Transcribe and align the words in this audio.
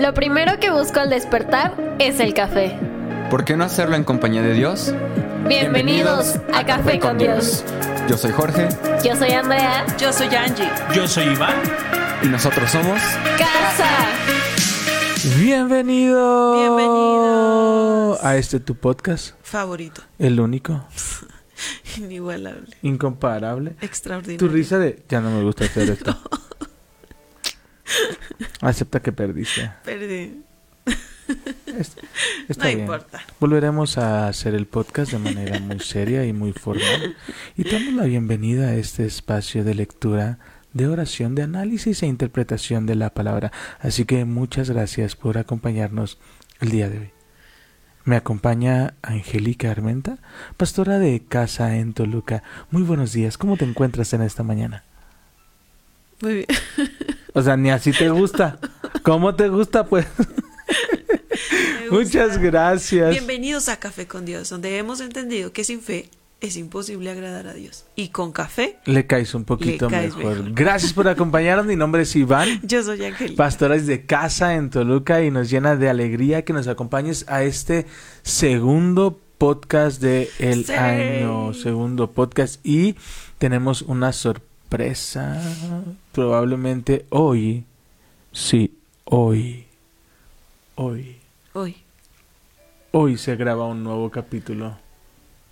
Lo 0.00 0.14
primero 0.14 0.58
que 0.58 0.70
busco 0.70 0.98
al 1.00 1.10
despertar 1.10 1.74
es 1.98 2.20
el 2.20 2.32
café. 2.32 2.78
¿Por 3.30 3.44
qué 3.44 3.54
no 3.56 3.64
hacerlo 3.64 3.96
en 3.96 4.04
compañía 4.04 4.40
de 4.40 4.54
Dios? 4.54 4.94
Bienvenidos, 5.46 6.36
a, 6.54 6.64
Café 6.64 6.98
con 6.98 7.18
Dios. 7.18 7.64
Yo 8.08 8.16
soy 8.16 8.32
Jorge 8.32 8.68
Yo 9.04 9.14
soy 9.14 9.32
Andrea. 9.32 9.84
Yo 9.98 10.10
soy 10.12 10.34
Angie. 10.34 10.68
Yo 10.94 11.06
soy 11.06 11.24
Iván. 11.24 11.54
y 12.22 12.28
nosotros 12.28 12.70
somos 12.70 12.98
Casa. 13.38 13.88
Bienvenido. 15.38 16.54
Bienvenidos. 16.54 18.24
a 18.24 18.36
este 18.36 18.58
tu 18.58 18.76
podcast, 18.76 19.34
Favorito. 19.42 20.00
el 20.18 20.40
único, 20.40 20.82
Inigualable. 21.98 22.74
incomparable. 22.80 23.76
Extraordinario. 23.82 24.38
Tu 24.38 24.48
risa 24.48 24.78
de 24.78 25.02
ya 25.10 25.20
no 25.20 25.30
me 25.30 25.42
gusta 25.42 25.64
hacer 25.64 25.90
esto. 25.90 26.16
Acepta 28.60 29.00
que 29.00 29.12
perdiste. 29.12 29.70
Perdí. 29.84 30.42
Es- 31.66 31.96
está 32.48 32.64
No 32.64 32.68
bien. 32.68 32.80
importa. 32.80 33.20
Volveremos 33.38 33.98
a 33.98 34.26
hacer 34.28 34.54
el 34.54 34.66
podcast 34.66 35.12
de 35.12 35.18
manera 35.18 35.58
muy 35.60 35.78
seria 35.80 36.24
y 36.26 36.32
muy 36.32 36.52
formal. 36.52 37.16
Y 37.56 37.62
te 37.64 37.72
damos 37.78 37.94
la 37.94 38.04
bienvenida 38.04 38.68
a 38.68 38.74
este 38.74 39.06
espacio 39.06 39.62
de 39.64 39.74
lectura, 39.74 40.38
de 40.72 40.88
oración, 40.88 41.34
de 41.34 41.42
análisis 41.42 42.02
e 42.02 42.06
interpretación 42.06 42.86
de 42.86 42.96
la 42.96 43.10
palabra. 43.10 43.52
Así 43.80 44.04
que 44.04 44.24
muchas 44.24 44.70
gracias 44.70 45.14
por 45.16 45.38
acompañarnos 45.38 46.18
el 46.60 46.70
día 46.70 46.88
de 46.88 46.98
hoy. 46.98 47.10
Me 48.04 48.16
acompaña 48.16 48.94
Angélica 49.02 49.70
Armenta, 49.70 50.18
pastora 50.56 50.98
de 50.98 51.22
casa 51.28 51.76
en 51.76 51.92
Toluca. 51.92 52.42
Muy 52.70 52.82
buenos 52.82 53.12
días. 53.12 53.38
¿Cómo 53.38 53.56
te 53.56 53.64
encuentras 53.66 54.12
en 54.14 54.22
esta 54.22 54.42
mañana? 54.42 54.82
Muy 56.22 56.34
bien. 56.34 56.46
O 57.34 57.42
sea, 57.42 57.56
ni 57.56 57.70
así 57.70 57.92
te 57.92 58.08
gusta. 58.10 58.58
¿Cómo 59.02 59.34
te 59.34 59.48
gusta? 59.48 59.84
Pues 59.86 60.06
muchas 61.90 62.38
gracias. 62.38 63.10
Bienvenidos 63.10 63.68
a 63.68 63.78
Café 63.78 64.06
con 64.06 64.24
Dios, 64.24 64.48
donde 64.50 64.76
hemos 64.78 65.00
entendido 65.00 65.52
que 65.52 65.64
sin 65.64 65.80
fe 65.80 66.08
es 66.40 66.56
imposible 66.56 67.10
agradar 67.10 67.46
a 67.46 67.54
Dios. 67.54 67.84
Y 67.96 68.08
con 68.08 68.32
café, 68.32 68.78
Le 68.86 69.06
caes 69.06 69.34
un 69.34 69.44
poquito 69.44 69.88
caes 69.88 70.16
mejor. 70.16 70.36
mejor. 70.38 70.52
Gracias 70.54 70.92
por 70.92 71.06
acompañarnos. 71.06 71.66
Mi 71.66 71.76
nombre 71.76 72.02
es 72.02 72.16
Iván, 72.16 72.60
yo 72.62 72.82
soy 72.82 73.04
Angélica. 73.04 73.36
pastoras 73.36 73.86
de 73.86 74.06
casa 74.06 74.54
en 74.54 74.70
Toluca 74.70 75.22
y 75.22 75.30
nos 75.30 75.50
llena 75.50 75.76
de 75.76 75.88
alegría 75.90 76.44
que 76.44 76.52
nos 76.52 76.66
acompañes 76.66 77.26
a 77.28 77.42
este 77.42 77.86
segundo 78.22 79.20
podcast 79.38 80.00
de 80.02 80.28
el 80.38 80.64
Sí. 80.66 80.72
año, 80.72 81.54
segundo 81.54 82.10
podcast 82.12 82.64
y 82.66 82.96
tenemos 83.38 83.82
una 83.82 84.12
sorpresa 84.12 84.49
probablemente 86.12 87.04
hoy. 87.10 87.64
Sí, 88.32 88.78
hoy. 89.04 89.66
Hoy. 90.76 91.18
Hoy. 91.52 91.76
Hoy 92.92 93.18
se 93.18 93.36
graba 93.36 93.66
un 93.66 93.84
nuevo 93.84 94.10
capítulo 94.10 94.76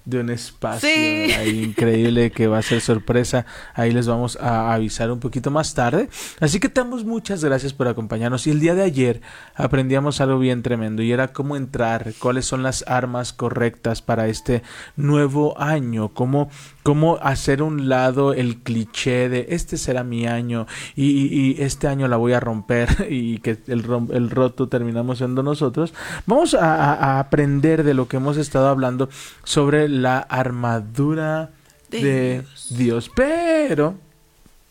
de 0.09 0.20
un 0.20 0.31
espacio 0.31 0.89
Sí. 0.89 1.33
ahí 1.33 1.64
increíble 1.64 2.31
que 2.31 2.47
va 2.47 2.59
a 2.59 2.62
ser 2.62 2.81
sorpresa. 2.81 3.45
Ahí 3.75 3.92
les 3.92 4.06
vamos 4.06 4.37
a 4.41 4.73
avisar 4.73 5.11
un 5.11 5.20
poquito 5.20 5.51
más 5.51 5.75
tarde. 5.75 6.09
Así 6.41 6.61
que 6.61 6.69
te 6.69 6.81
damos 6.81 7.05
muchas 7.05 7.45
gracias 7.45 7.73
por 7.73 7.89
acompañarnos. 7.89 8.47
Y 8.47 8.51
el 8.51 8.61
día 8.61 8.75
de 8.75 8.83
ayer 8.83 9.20
aprendíamos 9.55 10.20
algo 10.20 10.39
bien 10.39 10.62
tremendo 10.62 11.03
y 11.03 11.12
era 11.12 11.29
cómo 11.33 11.56
entrar, 11.56 12.12
cuáles 12.19 12.47
son 12.47 12.62
las 12.62 12.84
armas 12.86 13.33
correctas 13.33 14.01
para 14.03 14.29
este 14.29 14.62
nuevo 14.97 15.61
año, 15.61 16.09
cómo, 16.14 16.48
cómo 16.83 17.19
hacer 17.20 17.62
un 17.62 17.89
lado 17.89 18.33
el 18.33 18.59
cliché 18.59 19.29
de 19.29 19.47
este 19.51 19.77
será 19.77 20.05
mi 20.05 20.27
año 20.27 20.67
y, 20.97 21.05
y- 21.11 21.29
y 21.59 21.62
este 21.62 21.86
año 21.89 22.09
la 22.09 22.17
voy 22.17 22.33
a 22.33 22.41
romper 22.41 23.06
y 23.11 23.39
que 23.41 23.59
el, 23.67 23.84
rom- 23.84 24.11
el 24.12 24.31
roto 24.31 24.69
terminamos 24.69 25.19
siendo 25.19 25.42
nosotros. 25.42 25.92
Vamos 26.27 26.55
a, 26.55 26.75
a- 26.75 26.95
a 27.17 27.20
aprender 27.20 27.83
de 27.84 27.95
lo 27.95 28.09
que 28.09 28.17
hemos 28.17 28.36
estado 28.39 28.69
hablando 28.69 29.09
sobre 29.45 29.89
la 30.03 30.19
armadura 30.19 31.51
de, 31.91 32.03
De 32.03 32.42
Dios. 32.42 32.67
Dios. 32.70 33.11
Pero, 33.14 33.95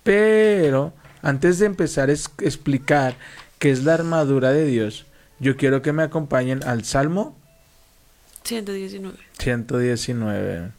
pero, 0.03 0.93
antes 1.21 1.59
de 1.59 1.65
empezar 1.65 2.09
a 2.09 2.13
explicar 2.13 3.15
qué 3.59 3.71
es 3.71 3.83
la 3.83 3.93
armadura 3.93 4.51
de 4.51 4.65
Dios, 4.65 5.05
yo 5.39 5.57
quiero 5.57 5.81
que 5.81 5.93
me 5.93 6.03
acompañen 6.03 6.63
al 6.63 6.83
Salmo 6.83 7.35
119. 8.43 9.17
119. 9.37 10.71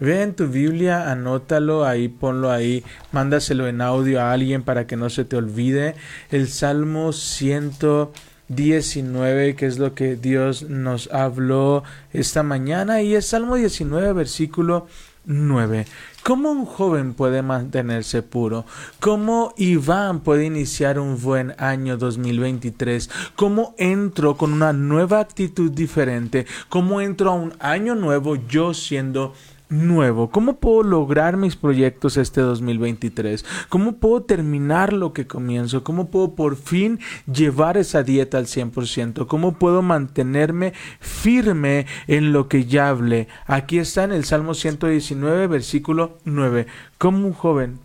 Ve 0.00 0.22
en 0.22 0.34
tu 0.34 0.48
Biblia, 0.48 1.10
anótalo 1.10 1.84
ahí, 1.84 2.08
ponlo 2.08 2.50
ahí, 2.50 2.82
mándaselo 3.12 3.68
en 3.68 3.80
audio 3.80 4.20
a 4.20 4.32
alguien 4.32 4.64
para 4.64 4.86
que 4.86 4.96
no 4.96 5.08
se 5.08 5.24
te 5.24 5.36
olvide. 5.36 5.94
El 6.30 6.48
Salmo 6.48 7.12
119, 7.12 8.33
que 8.56 9.66
es 9.66 9.78
lo 9.78 9.94
que 9.94 10.16
Dios 10.16 10.62
nos 10.68 11.10
habló 11.12 11.82
esta 12.12 12.42
mañana, 12.42 13.02
y 13.02 13.14
es 13.14 13.26
Salmo 13.26 13.56
19, 13.56 14.12
versículo 14.12 14.86
9. 15.26 15.86
¿Cómo 16.22 16.50
un 16.50 16.64
joven 16.64 17.14
puede 17.14 17.42
mantenerse 17.42 18.22
puro? 18.22 18.64
¿Cómo 19.00 19.52
Iván 19.56 20.20
puede 20.20 20.46
iniciar 20.46 20.98
un 20.98 21.20
buen 21.20 21.54
año 21.58 21.96
2023? 21.96 23.10
¿Cómo 23.36 23.74
entro 23.76 24.36
con 24.36 24.52
una 24.52 24.72
nueva 24.72 25.20
actitud 25.20 25.70
diferente? 25.70 26.46
¿Cómo 26.68 27.00
entro 27.00 27.30
a 27.30 27.34
un 27.34 27.54
año 27.58 27.94
nuevo 27.94 28.36
yo 28.36 28.72
siendo 28.72 29.34
nuevo? 29.68 30.30
¿Cómo 30.30 30.56
puedo 30.56 30.82
lograr 30.82 31.36
mis 31.36 31.56
proyectos 31.56 32.16
este 32.16 32.40
2023? 32.40 33.44
¿Cómo 33.68 33.96
puedo 33.96 34.22
terminar 34.22 34.92
lo 34.92 35.12
que 35.12 35.26
comienzo? 35.26 35.84
¿Cómo 35.84 36.10
puedo 36.10 36.34
por 36.34 36.56
fin 36.56 37.00
llevar 37.30 37.76
esa 37.76 38.02
dieta 38.02 38.38
al 38.38 38.46
100%? 38.46 39.26
¿Cómo 39.26 39.58
puedo 39.58 39.82
mantenerme 39.82 40.72
firme 41.00 41.86
en 42.06 42.32
lo 42.32 42.48
que 42.48 42.66
ya 42.66 42.88
hablé? 42.88 43.28
Aquí 43.46 43.78
está 43.78 44.04
en 44.04 44.12
el 44.12 44.24
Salmo 44.24 44.54
119, 44.54 45.46
versículo 45.46 46.18
9. 46.24 46.66
¿Cómo 46.98 47.26
un 47.26 47.32
joven 47.32 47.78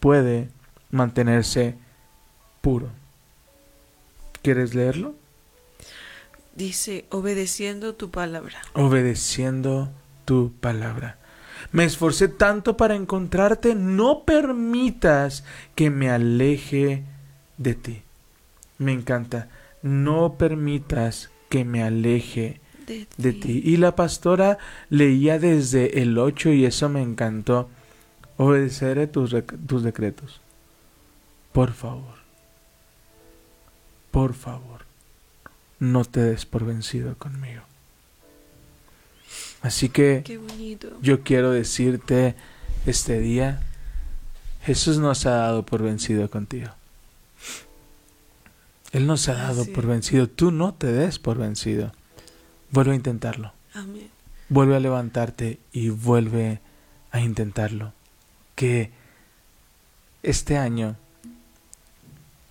puede 0.00 0.48
mantenerse 0.90 1.76
puro? 2.60 2.88
¿Quieres 4.42 4.74
leerlo? 4.74 5.14
Dice, 6.56 7.04
obedeciendo 7.10 7.94
tu 7.94 8.10
palabra. 8.10 8.60
obedeciendo 8.74 9.90
tu 10.30 10.52
palabra. 10.60 11.18
Me 11.72 11.82
esforcé 11.82 12.28
tanto 12.28 12.76
para 12.76 12.94
encontrarte, 12.94 13.74
no 13.74 14.22
permitas 14.24 15.42
que 15.74 15.90
me 15.90 16.08
aleje 16.08 17.02
de 17.58 17.74
ti. 17.74 18.02
Me 18.78 18.92
encanta, 18.92 19.48
no 19.82 20.34
permitas 20.34 21.30
que 21.48 21.64
me 21.64 21.82
aleje 21.82 22.60
De, 22.86 23.08
de 23.16 23.32
ti. 23.32 23.60
Y 23.64 23.78
la 23.78 23.96
pastora 23.96 24.58
leía 24.88 25.40
desde 25.40 26.00
el 26.00 26.16
8 26.16 26.50
y 26.50 26.64
eso 26.64 26.88
me 26.88 27.02
encantó. 27.02 27.68
Obedeceré 28.36 29.08
tus, 29.08 29.34
tus 29.66 29.82
decretos. 29.82 30.40
Por 31.50 31.72
favor. 31.72 32.20
Por 34.12 34.34
favor. 34.34 34.82
No 35.80 36.04
te 36.04 36.20
des 36.20 36.46
por 36.46 36.64
vencido 36.64 37.16
conmigo. 37.18 37.69
Así 39.62 39.88
que 39.88 40.22
Qué 40.24 40.40
yo 41.02 41.22
quiero 41.22 41.50
decirte 41.50 42.34
este 42.86 43.20
día, 43.20 43.60
Jesús 44.62 44.98
nos 44.98 45.26
ha 45.26 45.32
dado 45.32 45.64
por 45.64 45.82
vencido 45.82 46.30
contigo. 46.30 46.70
Él 48.92 49.06
nos 49.06 49.28
ha 49.28 49.34
dado 49.34 49.66
por 49.66 49.86
vencido. 49.86 50.28
Tú 50.28 50.50
no 50.50 50.74
te 50.74 50.88
des 50.88 51.18
por 51.18 51.38
vencido. 51.38 51.92
Vuelve 52.70 52.92
a 52.92 52.96
intentarlo. 52.96 53.52
Amén. 53.74 54.10
Vuelve 54.48 54.76
a 54.76 54.80
levantarte 54.80 55.60
y 55.72 55.90
vuelve 55.90 56.60
a 57.12 57.20
intentarlo. 57.20 57.92
Que 58.56 58.90
este 60.22 60.58
año 60.58 60.96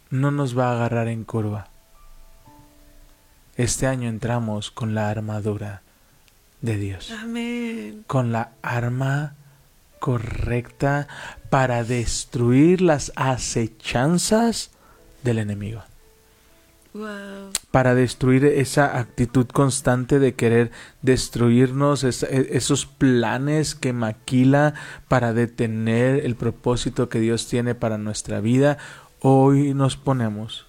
no 0.09 0.31
nos 0.31 0.58
va 0.58 0.69
a 0.69 0.74
agarrar 0.74 1.08
en 1.08 1.24
curva. 1.24 1.68
Este 3.57 3.88
año 3.88 4.07
entramos 4.10 4.72
con 4.72 4.95
la 4.95 5.10
armadura 5.10 5.81
de 6.61 6.77
Dios 6.77 7.11
Amén. 7.11 8.03
con 8.07 8.31
la 8.31 8.51
arma 8.61 9.35
correcta 10.00 11.07
para 11.50 11.83
destruir 11.83 12.81
las 12.81 13.11
acechanzas 13.15 14.71
del 15.23 15.39
enemigo, 15.39 15.81
Wow. 16.94 17.51
para 17.71 17.94
destruir 17.94 18.45
esa 18.45 18.97
actitud 18.97 19.45
constante 19.47 20.17
de 20.19 20.33
querer 20.33 20.71
destruirnos, 21.03 22.03
es- 22.03 22.23
e- 22.23 22.50
esos 22.57 22.85
planes 22.88 23.75
que 23.75 23.94
maquila 23.94 24.73
para 25.07 25.33
detener 25.33 26.25
el 26.25 26.35
propósito 26.35 27.07
que 27.09 27.19
Dios 27.19 27.47
tiene 27.47 27.75
para 27.75 27.97
nuestra 28.00 28.39
vida. 28.41 28.77
Hoy 29.21 29.73
nos 29.75 29.97
ponemos 29.97 30.65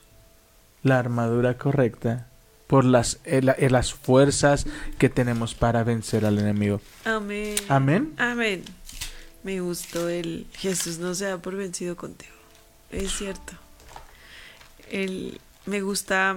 la 0.83 0.99
armadura 0.99 1.57
correcta 1.57 2.27
por 2.71 2.85
las, 2.85 3.19
eh, 3.25 3.43
eh, 3.59 3.69
las 3.69 3.93
fuerzas 3.93 4.65
que 4.97 5.09
tenemos 5.09 5.57
para 5.57 5.83
vencer 5.83 6.25
al 6.25 6.39
enemigo. 6.39 6.81
Amén. 7.05 7.57
Amén. 7.69 8.15
Amén. 8.17 8.63
Me 9.43 9.61
gustó 9.61 10.09
el 10.09 10.47
Jesús 10.53 11.01
no 11.01 11.17
se 11.17 11.25
da 11.25 11.39
por 11.39 11.57
vencido 11.57 11.97
contigo. 11.97 12.33
Es 12.93 13.11
cierto. 13.11 13.55
El 14.89 15.41
me 15.67 15.81
gusta 15.81 16.37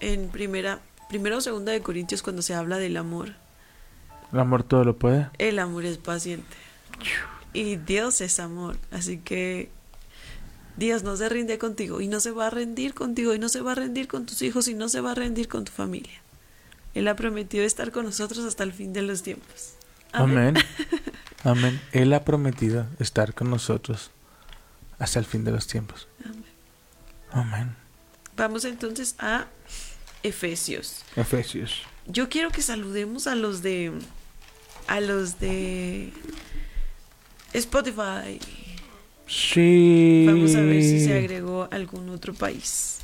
en 0.00 0.28
primera, 0.28 0.80
primera 1.08 1.38
o 1.38 1.40
segunda 1.40 1.72
de 1.72 1.80
Corintios 1.80 2.22
cuando 2.22 2.42
se 2.42 2.54
habla 2.54 2.76
del 2.76 2.98
amor. 2.98 3.30
El 4.34 4.38
amor 4.38 4.64
todo 4.64 4.84
lo 4.84 4.98
puede. 4.98 5.30
El 5.38 5.58
amor 5.60 5.86
es 5.86 5.96
paciente. 5.96 6.56
Y 7.54 7.76
Dios 7.76 8.20
es 8.20 8.38
amor. 8.38 8.76
Así 8.90 9.16
que 9.16 9.70
Dios 10.76 11.02
no 11.02 11.16
se 11.16 11.28
rinde 11.28 11.58
contigo 11.58 12.00
y 12.00 12.08
no 12.08 12.20
se 12.20 12.30
va 12.30 12.46
a 12.46 12.50
rendir 12.50 12.94
contigo 12.94 13.34
y 13.34 13.38
no 13.38 13.48
se 13.48 13.60
va 13.60 13.72
a 13.72 13.74
rendir 13.74 14.08
con 14.08 14.26
tus 14.26 14.42
hijos 14.42 14.68
y 14.68 14.74
no 14.74 14.88
se 14.88 15.00
va 15.00 15.12
a 15.12 15.14
rendir 15.14 15.48
con 15.48 15.64
tu 15.64 15.72
familia. 15.72 16.20
Él 16.94 17.08
ha 17.08 17.16
prometido 17.16 17.64
estar 17.64 17.90
con 17.90 18.04
nosotros 18.04 18.44
hasta 18.44 18.64
el 18.64 18.72
fin 18.72 18.92
de 18.92 19.02
los 19.02 19.22
tiempos. 19.22 19.74
Amén. 20.12 20.56
Amén. 21.44 21.80
Él 21.92 22.12
ha 22.12 22.24
prometido 22.24 22.86
estar 22.98 23.34
con 23.34 23.50
nosotros 23.50 24.10
hasta 24.98 25.18
el 25.18 25.24
fin 25.24 25.44
de 25.44 25.52
los 25.52 25.66
tiempos. 25.66 26.08
Amén. 26.24 26.44
Amén. 27.32 27.76
Vamos 28.36 28.64
entonces 28.64 29.14
a 29.18 29.46
Efesios. 30.22 31.02
Efesios. 31.16 31.82
Yo 32.06 32.28
quiero 32.28 32.50
que 32.50 32.62
saludemos 32.62 33.26
a 33.26 33.34
los 33.34 33.62
de 33.62 33.92
a 34.86 35.00
los 35.00 35.38
de 35.38 36.12
Spotify. 37.52 38.38
Sí. 39.26 40.24
Vamos 40.26 40.54
a 40.54 40.60
ver 40.60 40.82
si 40.82 41.00
se 41.04 41.16
agregó 41.18 41.68
algún 41.70 42.08
otro 42.10 42.34
país. 42.34 42.98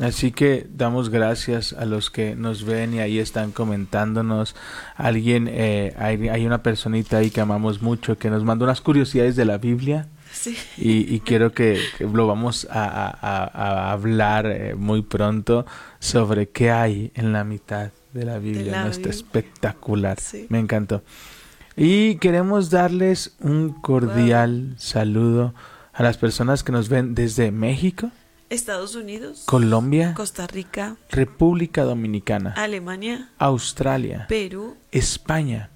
Así 0.00 0.32
que 0.32 0.66
damos 0.74 1.08
gracias 1.10 1.72
a 1.72 1.86
los 1.86 2.10
que 2.10 2.34
nos 2.34 2.64
ven 2.64 2.92
y 2.94 2.98
ahí 2.98 3.18
están 3.18 3.52
comentándonos. 3.52 4.54
Alguien, 4.96 5.48
eh, 5.50 5.94
hay, 5.96 6.28
hay 6.28 6.44
una 6.46 6.62
personita 6.62 7.18
ahí 7.18 7.30
que 7.30 7.40
amamos 7.40 7.80
mucho 7.80 8.18
que 8.18 8.28
nos 8.28 8.44
mandó 8.44 8.64
unas 8.64 8.80
curiosidades 8.80 9.36
de 9.36 9.44
la 9.44 9.58
Biblia. 9.58 10.08
Sí. 10.32 10.56
Y, 10.76 11.14
y 11.14 11.20
quiero 11.20 11.52
que, 11.52 11.80
que 11.96 12.04
lo 12.04 12.26
vamos 12.26 12.66
a, 12.70 12.84
a- 12.84 13.10
a- 13.20 13.88
a 13.88 13.92
hablar 13.92 14.46
eh, 14.46 14.74
muy 14.74 15.02
pronto 15.02 15.64
sobre 15.98 16.48
qué 16.50 16.70
hay 16.70 17.10
en 17.14 17.32
la 17.32 17.44
mitad 17.44 17.90
de 18.12 18.24
la 18.24 18.38
Biblia. 18.38 18.72
la 18.72 18.84
¿no? 18.84 18.90
Está 18.90 18.96
Biblia. 19.08 19.14
espectacular. 19.14 20.20
Sí. 20.20 20.46
Me 20.50 20.58
encantó. 20.58 21.02
Y 21.78 22.16
queremos 22.16 22.70
darles 22.70 23.36
un 23.38 23.68
cordial 23.70 24.74
saludo 24.78 25.54
a 25.92 26.02
las 26.02 26.16
personas 26.16 26.64
que 26.64 26.72
nos 26.72 26.88
ven 26.88 27.14
desde 27.14 27.50
México, 27.50 28.10
Estados 28.48 28.94
Unidos, 28.94 29.42
Colombia, 29.44 30.14
Costa 30.14 30.46
Rica, 30.46 30.96
República 31.10 31.84
Dominicana, 31.84 32.54
Alemania, 32.56 33.28
Australia, 33.36 34.24
Perú, 34.26 34.78
España, 34.90 35.68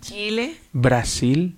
Chile, 0.00 0.56
Brasil, 0.72 1.56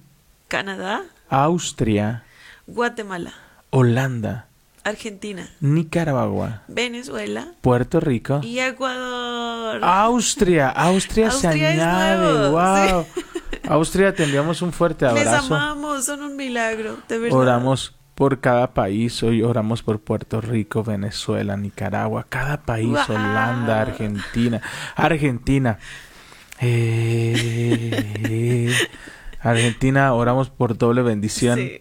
Canadá, 0.49 1.05
Austria, 1.29 2.25
Guatemala, 2.67 3.35
Holanda, 3.71 4.49
Argentina, 4.84 5.49
Nicaragua, 5.61 6.62
Venezuela 6.69 7.49
Puerto 7.61 8.00
Rico, 8.00 8.40
y 8.43 8.58
Ecuador. 8.58 9.81
Austria. 9.82 10.69
Austria 10.70 11.31
se 11.31 11.49
añade. 11.49 12.50
Wow. 12.50 13.06
Austria, 13.69 14.14
te 14.14 14.25
enviamos 14.25 14.61
un 14.62 14.73
fuerte 14.73 15.05
Les 15.12 15.26
abrazo. 15.26 15.55
amamos, 15.55 16.05
son 16.05 16.23
un 16.23 16.37
milagro, 16.37 16.99
de 17.08 17.19
verdad. 17.19 17.38
Oramos 17.38 17.94
por 18.14 18.40
cada 18.40 18.73
país, 18.75 19.23
hoy 19.23 19.43
oramos 19.43 19.82
por 19.82 20.00
Puerto 20.00 20.40
Rico, 20.40 20.82
Venezuela, 20.82 21.56
Nicaragua, 21.56 22.26
cada 22.29 22.62
país, 22.62 22.88
Wow. 23.08 23.17
Holanda, 23.17 23.81
Argentina, 23.81 24.61
Argentina. 24.96 25.79
Eh, 26.61 28.73
Argentina, 29.43 30.12
oramos 30.15 30.50
por 30.50 30.79
doble 30.79 31.03
bendición, 31.03 31.59
Sí. 31.59 31.81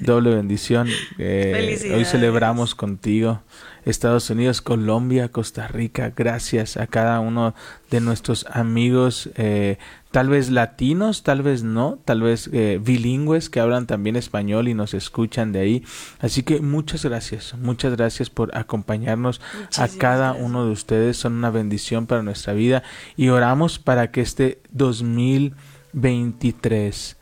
doble 0.00 0.34
bendición. 0.34 0.88
Eh, 1.18 1.92
hoy 1.94 2.04
celebramos 2.04 2.74
contigo. 2.74 3.42
Estados 3.84 4.30
Unidos, 4.30 4.62
Colombia, 4.62 5.28
Costa 5.28 5.68
Rica, 5.68 6.10
gracias 6.16 6.78
a 6.78 6.86
cada 6.86 7.20
uno 7.20 7.54
de 7.90 8.00
nuestros 8.00 8.46
amigos, 8.50 9.28
eh, 9.36 9.76
tal 10.10 10.30
vez 10.30 10.48
latinos, 10.50 11.22
tal 11.22 11.42
vez 11.42 11.64
no, 11.64 11.98
tal 12.06 12.22
vez 12.22 12.48
eh, 12.54 12.80
bilingües 12.82 13.50
que 13.50 13.60
hablan 13.60 13.86
también 13.86 14.16
español 14.16 14.68
y 14.68 14.74
nos 14.74 14.94
escuchan 14.94 15.52
de 15.52 15.60
ahí. 15.60 15.84
Así 16.18 16.42
que 16.42 16.60
muchas 16.60 17.04
gracias, 17.04 17.54
muchas 17.60 17.94
gracias 17.94 18.30
por 18.30 18.56
acompañarnos 18.56 19.42
a 19.76 19.88
cada 19.88 20.28
gracias. 20.30 20.46
uno 20.46 20.64
de 20.64 20.72
ustedes. 20.72 21.18
Son 21.18 21.34
una 21.34 21.50
bendición 21.50 22.06
para 22.06 22.22
nuestra 22.22 22.54
vida 22.54 22.82
y 23.18 23.28
oramos 23.28 23.78
para 23.78 24.10
que 24.10 24.22
este 24.22 24.60
2023 25.94 27.16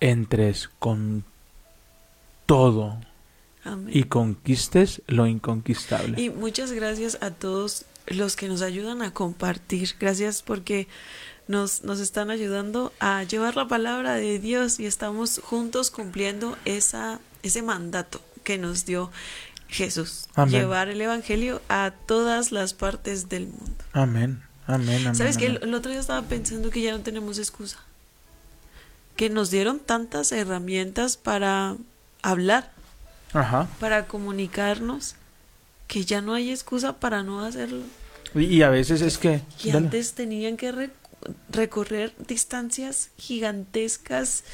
entres 0.00 0.68
con 0.78 1.24
todo 2.46 3.00
Amén. 3.64 3.90
y 3.92 4.04
conquistes 4.04 5.02
lo 5.06 5.26
inconquistable. 5.26 6.20
Y 6.20 6.30
muchas 6.30 6.72
gracias 6.72 7.18
a 7.20 7.30
todos 7.30 7.84
los 8.06 8.36
que 8.36 8.48
nos 8.48 8.62
ayudan 8.62 9.02
a 9.02 9.12
compartir. 9.12 9.94
Gracias 10.00 10.42
porque 10.42 10.88
nos, 11.46 11.84
nos 11.84 12.00
están 12.00 12.30
ayudando 12.30 12.92
a 13.00 13.22
llevar 13.22 13.56
la 13.56 13.68
palabra 13.68 14.14
de 14.14 14.38
Dios 14.38 14.80
y 14.80 14.86
estamos 14.86 15.40
juntos 15.44 15.90
cumpliendo 15.90 16.56
esa, 16.64 17.20
ese 17.42 17.62
mandato 17.62 18.20
que 18.44 18.58
nos 18.58 18.84
dio 18.84 19.10
Jesús. 19.68 20.26
Amén. 20.34 20.52
Llevar 20.52 20.88
el 20.88 21.00
Evangelio 21.00 21.60
a 21.68 21.92
todas 22.06 22.52
las 22.52 22.74
partes 22.74 23.28
del 23.28 23.46
mundo. 23.46 23.84
Amén, 23.92 24.42
amén, 24.66 25.02
amén. 25.02 25.14
¿Sabes. 25.14 25.36
El, 25.36 25.60
el 25.62 25.74
otro 25.74 25.90
día 25.90 26.00
estaba 26.00 26.22
pensando 26.22 26.70
que 26.70 26.80
ya 26.82 26.92
no 26.92 27.00
tenemos 27.00 27.38
excusa. 27.38 27.78
Que 29.18 29.28
nos 29.30 29.50
dieron 29.50 29.80
tantas 29.80 30.30
herramientas 30.30 31.16
para 31.16 31.76
hablar, 32.22 32.70
Ajá. 33.32 33.66
para 33.80 34.06
comunicarnos, 34.06 35.16
que 35.88 36.04
ya 36.04 36.20
no 36.22 36.34
hay 36.34 36.50
excusa 36.52 36.98
para 37.00 37.22
no 37.24 37.40
hacerlo. 37.44 37.82
Y, 38.34 38.44
y 38.44 38.62
a 38.62 38.70
veces 38.70 39.00
es 39.02 39.18
que... 39.18 39.42
Dale. 39.64 39.78
antes 39.78 40.12
tenían 40.14 40.56
que 40.56 40.70
re- 40.70 40.90
recorrer 41.50 42.14
distancias 42.28 43.10
gigantescas 43.18 44.44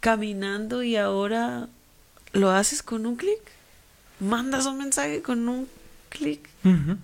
caminando 0.00 0.82
y 0.82 0.96
ahora 0.96 1.68
lo 2.32 2.50
haces 2.50 2.82
con 2.82 3.06
un 3.06 3.14
clic. 3.16 3.38
Mandas 4.18 4.66
un 4.66 4.78
mensaje 4.78 5.22
con 5.22 5.48
un 5.48 5.68
clic 6.08 6.48
Ujú. 6.64 6.96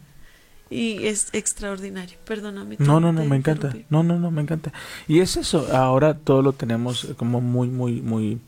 Y 0.71 1.07
es 1.07 1.29
extraordinario. 1.33 2.19
Perdóname. 2.25 2.77
No, 2.79 3.01
no, 3.01 3.13
no, 3.13 3.25
me 3.25 3.37
encanta. 3.37 3.75
No, 3.91 4.03
no, 4.03 4.19
no, 4.19 4.31
me 4.31 4.43
encanta. 4.43 4.73
Y 5.07 5.21
es 5.21 5.37
eso, 5.37 5.67
ahora 5.75 6.15
todo 6.15 6.43
lo 6.43 6.53
tenemos 6.53 7.09
como 7.17 7.41
muy, 7.41 7.69
muy, 7.69 8.01
muy, 8.03 8.39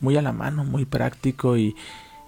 muy 0.00 0.16
a 0.16 0.22
la 0.22 0.32
mano, 0.32 0.64
muy 0.64 0.84
práctico 0.84 1.56
y, 1.56 1.74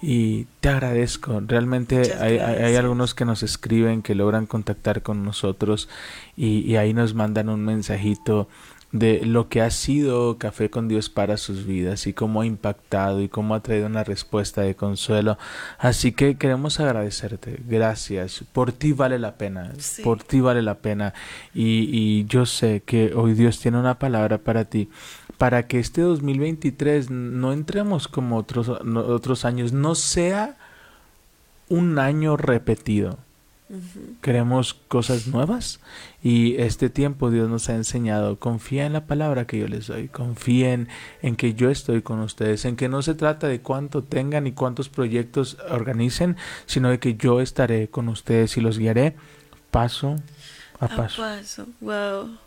y 0.02 0.46
te 0.60 0.68
agradezco. 0.68 1.40
Realmente 1.46 2.14
hay, 2.20 2.38
hay- 2.38 2.76
algunos 2.76 3.14
que 3.14 3.24
nos 3.24 3.42
escriben, 3.42 4.02
que 4.02 4.14
logran 4.14 4.46
contactar 4.46 5.02
con 5.02 5.24
nosotros 5.24 5.88
y, 6.36 6.60
y 6.60 6.76
ahí 6.76 6.94
nos 6.94 7.14
mandan 7.14 7.48
un 7.48 7.64
mensajito 7.64 8.48
de 8.90 9.20
lo 9.26 9.48
que 9.50 9.60
ha 9.60 9.70
sido 9.70 10.38
Café 10.38 10.70
con 10.70 10.88
Dios 10.88 11.10
para 11.10 11.36
sus 11.36 11.66
vidas 11.66 12.06
y 12.06 12.14
cómo 12.14 12.40
ha 12.40 12.46
impactado 12.46 13.20
y 13.20 13.28
cómo 13.28 13.54
ha 13.54 13.62
traído 13.62 13.86
una 13.86 14.02
respuesta 14.04 14.62
de 14.62 14.74
consuelo. 14.76 15.36
Así 15.78 16.12
que 16.12 16.36
queremos 16.38 16.80
agradecerte. 16.80 17.60
Gracias. 17.68 18.44
Por 18.52 18.72
ti 18.72 18.92
vale 18.92 19.18
la 19.18 19.34
pena. 19.36 19.72
Sí. 19.78 20.02
Por 20.02 20.22
ti 20.22 20.40
vale 20.40 20.62
la 20.62 20.76
pena. 20.76 21.12
Y, 21.54 21.88
y 21.92 22.24
yo 22.26 22.46
sé 22.46 22.82
que 22.84 23.12
hoy 23.14 23.34
Dios 23.34 23.58
tiene 23.60 23.78
una 23.78 23.98
palabra 23.98 24.38
para 24.38 24.64
ti. 24.64 24.88
Para 25.36 25.66
que 25.66 25.78
este 25.78 26.00
2023 26.00 27.10
no 27.10 27.52
entremos 27.52 28.08
como 28.08 28.36
otros, 28.38 28.84
no- 28.84 29.00
otros 29.00 29.44
años, 29.44 29.72
no 29.72 29.94
sea 29.94 30.56
un 31.68 31.98
año 31.98 32.36
repetido. 32.38 33.18
Queremos 34.22 34.72
cosas 34.72 35.26
nuevas 35.26 35.80
y 36.22 36.56
este 36.56 36.88
tiempo 36.88 37.30
Dios 37.30 37.50
nos 37.50 37.68
ha 37.68 37.74
enseñado, 37.74 38.38
confía 38.38 38.86
en 38.86 38.94
la 38.94 39.06
palabra 39.06 39.46
que 39.46 39.58
yo 39.58 39.68
les 39.68 39.88
doy, 39.88 40.08
confíen 40.08 40.88
en 41.20 41.36
que 41.36 41.52
yo 41.52 41.68
estoy 41.68 42.00
con 42.00 42.20
ustedes, 42.20 42.64
en 42.64 42.76
que 42.76 42.88
no 42.88 43.02
se 43.02 43.14
trata 43.14 43.46
de 43.46 43.60
cuánto 43.60 44.02
tengan 44.02 44.46
y 44.46 44.52
cuántos 44.52 44.88
proyectos 44.88 45.58
organicen, 45.70 46.36
sino 46.64 46.88
de 46.88 46.98
que 46.98 47.16
yo 47.16 47.42
estaré 47.42 47.88
con 47.88 48.08
ustedes 48.08 48.56
y 48.56 48.62
los 48.62 48.78
guiaré 48.78 49.16
paso 49.70 50.16
a 50.80 50.86
A 50.86 50.88
paso. 50.88 51.22
paso. 51.22 51.66
Wow. 51.80 52.38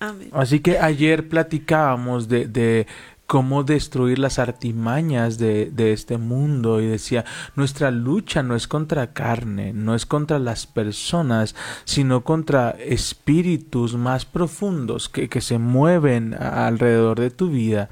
Amén. 0.00 0.30
Así 0.32 0.60
que 0.60 0.78
ayer 0.78 1.28
platicábamos 1.28 2.28
de, 2.28 2.46
de 2.46 2.86
cómo 3.32 3.64
destruir 3.64 4.18
las 4.18 4.38
artimañas 4.38 5.38
de, 5.38 5.72
este 5.90 6.18
mundo 6.18 6.82
y 6.82 6.86
decía, 6.86 7.24
nuestra 7.56 7.90
lucha 7.90 8.42
no 8.42 8.54
es 8.54 8.68
contra 8.68 9.14
carne, 9.14 9.72
no 9.72 9.94
es 9.94 10.04
contra 10.04 10.38
las 10.38 10.66
personas, 10.66 11.54
sino 11.86 12.24
contra 12.24 12.72
espíritus 12.72 13.94
más 13.94 14.26
profundos 14.26 15.08
que, 15.08 15.30
que 15.30 15.40
se 15.40 15.56
mueven 15.56 16.34
alrededor 16.34 17.20
de 17.20 17.30
tu 17.30 17.48
vida. 17.48 17.88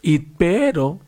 Y 0.00 0.20
pero 0.20 1.00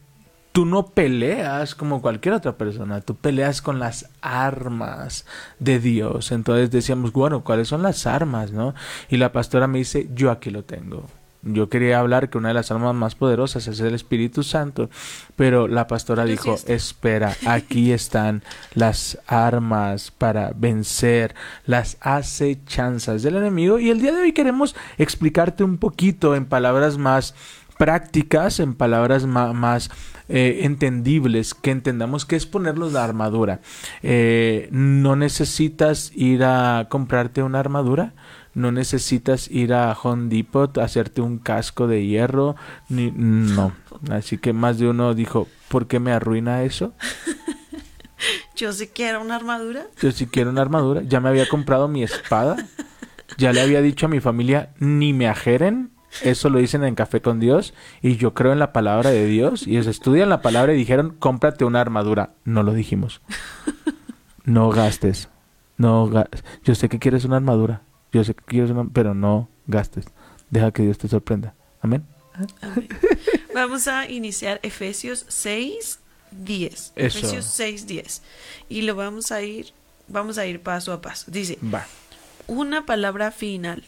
tú 0.51 0.67
no 0.67 0.87
peleas 0.87 1.77
como 1.77 2.03
cualquier 2.03 2.35
otra 2.35 2.59
persona, 2.59 3.03
tú 3.03 3.15
peleas 3.15 3.63
con 3.63 3.79
las 3.79 4.11
armas 4.21 5.27
de 5.61 5.79
Dios. 5.79 6.33
Entonces 6.33 6.73
decíamos, 6.73 7.13
bueno, 7.13 7.45
¿cuáles 7.45 7.69
son 7.69 7.85
las 7.85 8.05
armas, 8.09 8.51
no? 8.51 8.75
Y 9.09 9.19
la 9.19 9.31
pastora 9.31 9.69
me 9.69 9.79
dice, 9.79 10.09
yo 10.13 10.33
aquí 10.33 10.51
lo 10.51 10.65
tengo. 10.65 11.07
Yo 11.47 11.69
quería 11.69 12.01
hablar 12.01 12.29
que 12.29 12.39
una 12.39 12.49
de 12.49 12.55
las 12.55 12.71
armas 12.71 12.95
más 12.95 13.15
poderosas 13.15 13.69
es 13.69 13.79
el 13.81 13.95
Espíritu 13.95 14.43
Santo, 14.43 14.91
pero 15.37 15.69
la 15.69 15.87
pastora 15.87 16.25
dijo, 16.25 16.57
espera, 16.67 17.37
aquí 17.47 17.93
están 17.93 18.43
las 18.75 19.19
armas 19.27 20.11
para 20.11 20.53
vencer 20.57 21.35
las 21.65 21.99
acechanzas 22.01 23.23
del 23.23 23.37
enemigo 23.37 23.79
y 23.79 23.91
el 23.91 24.01
día 24.01 24.13
de 24.13 24.23
hoy 24.23 24.33
queremos 24.33 24.75
explicarte 24.99 25.63
un 25.63 25.79
poquito 25.79 26.35
en 26.35 26.47
palabras 26.47 26.99
más 26.99 27.35
prácticas, 27.79 28.59
en 28.59 28.75
palabras 28.75 29.27
más 29.27 29.91
eh, 30.29 30.61
entendibles, 30.63 31.55
que 31.55 31.71
entendamos 31.71 32.27
que 32.27 32.37
es 32.37 32.47
ponernos 32.47 32.93
la 32.93 33.05
armadura. 33.05 33.61
Eh, 34.03 34.69
no 34.73 35.15
necesitas 35.15 36.11
ir 36.15 36.43
a 36.43 36.89
comprarte 36.89 37.43
una 37.43 37.61
armadura, 37.61 38.15
no 38.57 38.73
necesitas 38.73 39.49
ir 39.51 39.73
a 39.75 39.93
Home 40.03 40.29
Depot 40.35 40.77
a 40.79 40.83
hacerte 40.85 41.21
un 41.21 41.39
casco 41.39 41.87
de 41.87 42.05
hierro, 42.07 42.57
ni, 42.89 43.13
no. 43.15 43.73
Así 44.11 44.39
que 44.39 44.53
más 44.53 44.79
de 44.79 44.89
uno 44.89 45.15
dijo, 45.15 45.47
¿por 45.69 45.87
qué 45.87 46.01
me 46.01 46.11
arruina 46.11 46.63
eso? 46.65 46.93
Yo 48.57 48.73
sí 48.73 48.89
quiero 48.89 49.21
una 49.21 49.37
armadura. 49.37 49.87
Yo 50.01 50.11
si 50.11 50.27
quiero 50.27 50.51
una 50.51 50.63
armadura, 50.63 51.03
ya 51.03 51.21
me 51.21 51.29
había 51.29 51.47
comprado 51.49 51.87
mi 51.87 52.03
espada, 52.03 52.57
ya 53.37 53.53
le 53.53 53.61
había 53.61 53.83
dicho 53.83 54.07
a 54.07 54.09
mi 54.09 54.21
familia, 54.21 54.71
ni 54.79 55.13
me 55.13 55.29
ajeren, 55.29 55.91
eso 56.23 56.49
lo 56.49 56.59
dicen 56.59 56.83
en 56.83 56.95
Café 56.95 57.21
con 57.21 57.39
Dios, 57.41 57.75
y 58.01 58.17
yo 58.17 58.33
creo 58.33 58.53
en 58.53 58.59
la 58.59 58.73
palabra 58.73 59.11
de 59.11 59.27
Dios, 59.27 59.67
y 59.67 59.73
ellos 59.73 59.87
estudian 59.87 60.31
la 60.31 60.41
palabra 60.41 60.73
y 60.73 60.77
dijeron, 60.79 61.15
cómprate 61.19 61.67
una 61.67 61.83
armadura. 61.83 62.31
No 62.45 62.63
lo 62.63 62.73
dijimos. 62.73 63.21
No 64.45 64.71
gastes. 64.71 65.29
No 65.77 66.09
ga- 66.09 66.29
Yo 66.63 66.77
sé 66.77 66.89
que 66.89 67.01
quieres 67.01 67.25
una 67.25 67.35
armadura, 67.37 67.83
yo 68.17 68.25
sé 68.25 68.35
que 68.35 68.45
quieres 68.45 68.71
una, 68.71 68.89
pero 68.89 69.15
no 69.15 69.49
gastes. 69.67 70.07
Deja 70.51 70.73
que 70.73 70.83
Dios 70.83 70.97
te 70.97 71.07
sorprenda. 71.07 71.55
Amén. 71.81 72.05
Amén. 72.63 72.89
Vamos 73.55 73.89
a 73.89 74.09
iniciar 74.11 74.59
Efesios 74.63 75.27
6, 75.29 75.99
10. 76.31 76.73
Eso. 76.73 76.93
Efesios 76.97 77.45
6, 77.45 77.87
10. 77.87 78.23
Y 78.69 78.83
lo 78.83 78.95
vamos 78.95 79.33
a 79.33 79.43
ir, 79.43 79.73
vamos 80.09 80.39
a 80.39 80.47
ir 80.47 80.61
paso 80.61 80.93
a 80.93 81.01
paso. 81.03 81.31
Dice, 81.31 81.59
Va. 81.63 81.87
una 82.47 82.87
palabra 82.87 83.31
final. 83.31 83.85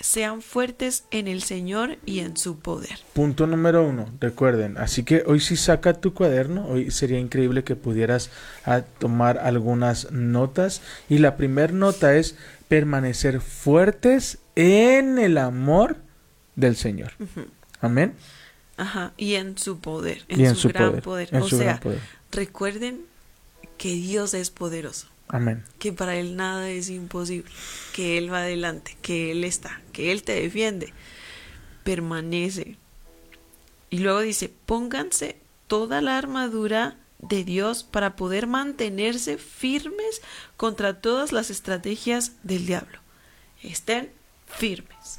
Sean 0.00 0.42
fuertes 0.42 1.02
en 1.10 1.26
el 1.26 1.42
Señor 1.42 1.98
y 2.06 2.20
en 2.20 2.36
su 2.36 2.60
poder. 2.60 3.00
Punto 3.14 3.48
número 3.48 3.84
uno, 3.84 4.06
recuerden, 4.20 4.78
así 4.78 5.02
que 5.02 5.24
hoy 5.26 5.40
sí 5.40 5.56
saca 5.56 5.92
tu 5.92 6.14
cuaderno, 6.14 6.68
hoy 6.68 6.92
sería 6.92 7.18
increíble 7.18 7.64
que 7.64 7.74
pudieras 7.74 8.30
ah, 8.64 8.82
tomar 9.00 9.38
algunas 9.38 10.12
notas 10.12 10.82
y 11.08 11.18
la 11.18 11.36
primera 11.36 11.72
nota 11.72 12.14
es 12.14 12.36
permanecer 12.68 13.40
fuertes 13.40 14.38
en 14.56 15.18
el 15.18 15.38
amor 15.38 15.96
del 16.56 16.76
Señor. 16.76 17.12
Amén. 17.80 18.14
Ajá, 18.76 19.12
y 19.16 19.34
en 19.34 19.58
su 19.58 19.80
poder, 19.80 20.24
en, 20.28 20.40
y 20.40 20.46
en 20.46 20.54
su, 20.54 20.62
su 20.62 20.68
gran 20.68 20.90
poder. 20.90 21.02
poder. 21.02 21.28
en 21.32 21.42
O 21.42 21.48
su 21.48 21.58
sea, 21.58 21.80
poder. 21.80 22.00
recuerden 22.30 23.00
que 23.76 23.88
Dios 23.94 24.34
es 24.34 24.50
poderoso, 24.50 25.08
Amén. 25.28 25.64
que 25.78 25.92
para 25.92 26.16
Él 26.16 26.36
nada 26.36 26.68
es 26.70 26.88
imposible, 26.90 27.50
que 27.92 28.18
Él 28.18 28.32
va 28.32 28.38
adelante, 28.42 28.96
que 29.02 29.32
Él 29.32 29.42
está, 29.44 29.80
que 29.92 30.12
Él 30.12 30.22
te 30.22 30.40
defiende, 30.40 30.92
permanece. 31.84 32.76
Y 33.90 33.98
luego 33.98 34.20
dice, 34.20 34.52
pónganse 34.66 35.36
toda 35.66 36.00
la 36.00 36.18
armadura 36.18 36.96
de 37.18 37.44
Dios 37.44 37.82
para 37.84 38.16
poder 38.16 38.46
mantenerse 38.46 39.38
firmes 39.38 40.22
contra 40.56 41.00
todas 41.00 41.32
las 41.32 41.50
estrategias 41.50 42.32
del 42.42 42.66
diablo. 42.66 42.98
Estén 43.62 44.12
firmes. 44.46 45.18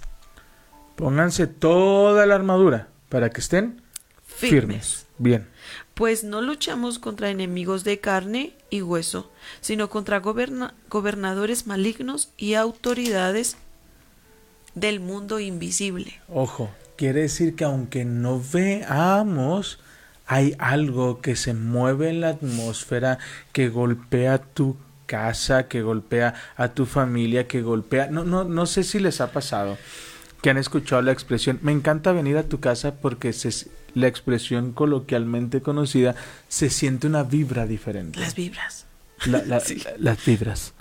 Pónganse 0.96 1.48
toda 1.48 2.26
la 2.26 2.36
armadura 2.36 2.88
para 3.10 3.30
que 3.30 3.42
estén 3.42 3.82
Firmes. 4.26 4.50
firmes. 4.62 5.06
Bien. 5.18 5.48
Pues 5.94 6.24
no 6.24 6.42
luchamos 6.42 6.98
contra 7.00 7.30
enemigos 7.30 7.84
de 7.84 8.00
carne 8.00 8.54
y 8.70 8.82
hueso, 8.82 9.30
sino 9.60 9.90
contra 9.90 10.22
goberna- 10.22 10.74
gobernadores 10.90 11.68
malignos 11.68 12.32
y 12.38 12.54
autoridades 12.54 13.58
del 14.76 15.02
mundo 15.02 15.42
invisible. 15.42 16.22
Ojo, 16.30 16.70
quiere 16.96 17.22
decir 17.24 17.56
que 17.56 17.66
aunque 17.66 18.06
no 18.06 18.42
veamos, 18.42 19.80
hay 20.32 20.56
algo 20.60 21.22
que 21.22 21.36
se 21.36 21.54
mueve 21.56 22.10
en 22.10 22.22
la 22.22 22.30
atmósfera, 22.30 23.18
que 23.52 23.68
golpea 23.70 24.38
tu 24.38 24.78
casa, 25.08 25.68
que 25.68 25.82
golpea 25.82 26.36
a 26.56 26.68
tu 26.70 26.86
familia, 26.86 27.48
que 27.48 27.64
golpea... 27.64 28.08
No, 28.12 28.24
no, 28.24 28.44
no 28.44 28.66
sé 28.68 28.84
si 28.84 29.00
les 29.00 29.22
ha 29.22 29.32
pasado 29.32 29.78
que 30.44 30.52
han 30.52 30.58
escuchado 30.58 31.02
la 31.02 31.12
expresión, 31.12 31.60
me 31.64 31.72
encanta 31.72 32.12
venir 32.14 32.38
a 32.38 32.44
tu 32.44 32.60
casa 32.60 32.94
porque 32.96 33.34
se, 33.34 33.50
la 33.96 34.08
expresión 34.08 34.72
coloquialmente 34.72 35.62
conocida 35.62 36.16
se 36.48 36.70
siente 36.70 37.08
una 37.08 37.24
vibra 37.24 37.66
diferente 37.66 38.20
Las 38.20 38.36
vibras. 38.36 38.86
la- 39.26 39.42
la- 39.44 39.60
Sí. 39.66 39.82
la- 39.84 39.94
las 39.98 40.24
vibras. 40.24 40.74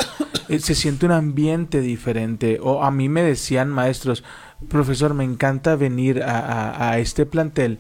Eh, 0.49 0.61
Se 0.61 0.75
siente 0.75 1.07
un 1.07 1.13
ambiente 1.13 1.81
diferente. 1.81 2.59
O 2.63 2.85
a 2.85 2.91
mí 2.91 3.09
me 3.09 3.23
decían 3.23 3.69
maestros, 3.71 4.23
profesor, 4.69 5.13
me 5.15 5.25
encanta 5.25 5.75
venir 5.75 6.23
a, 6.23 6.39
a- 6.39 6.91
a 6.93 6.99
este 6.99 7.27
plantel 7.27 7.79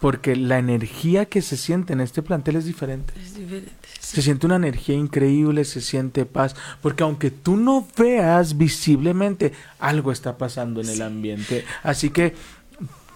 porque 0.00 0.36
la 0.36 0.58
energía 0.58 1.26
que 1.26 1.42
se 1.42 1.56
siente 1.56 1.92
en 1.92 2.00
este 2.00 2.22
plantel 2.22 2.56
es 2.56 2.64
diferente. 2.64 3.12
Es 3.20 3.34
diferente. 3.34 3.72
Se 4.00 4.22
siente 4.22 4.46
una 4.46 4.56
energía 4.56 4.94
increíble, 4.96 5.64
se 5.64 5.80
siente 5.80 6.24
paz, 6.24 6.54
porque 6.80 7.02
aunque 7.02 7.30
tú 7.30 7.56
no 7.56 7.86
veas 7.96 8.56
visiblemente, 8.56 9.52
algo 9.80 10.12
está 10.12 10.38
pasando 10.38 10.80
en 10.80 10.88
el 10.88 11.02
ambiente. 11.02 11.64
Así 11.82 12.10
que, 12.10 12.34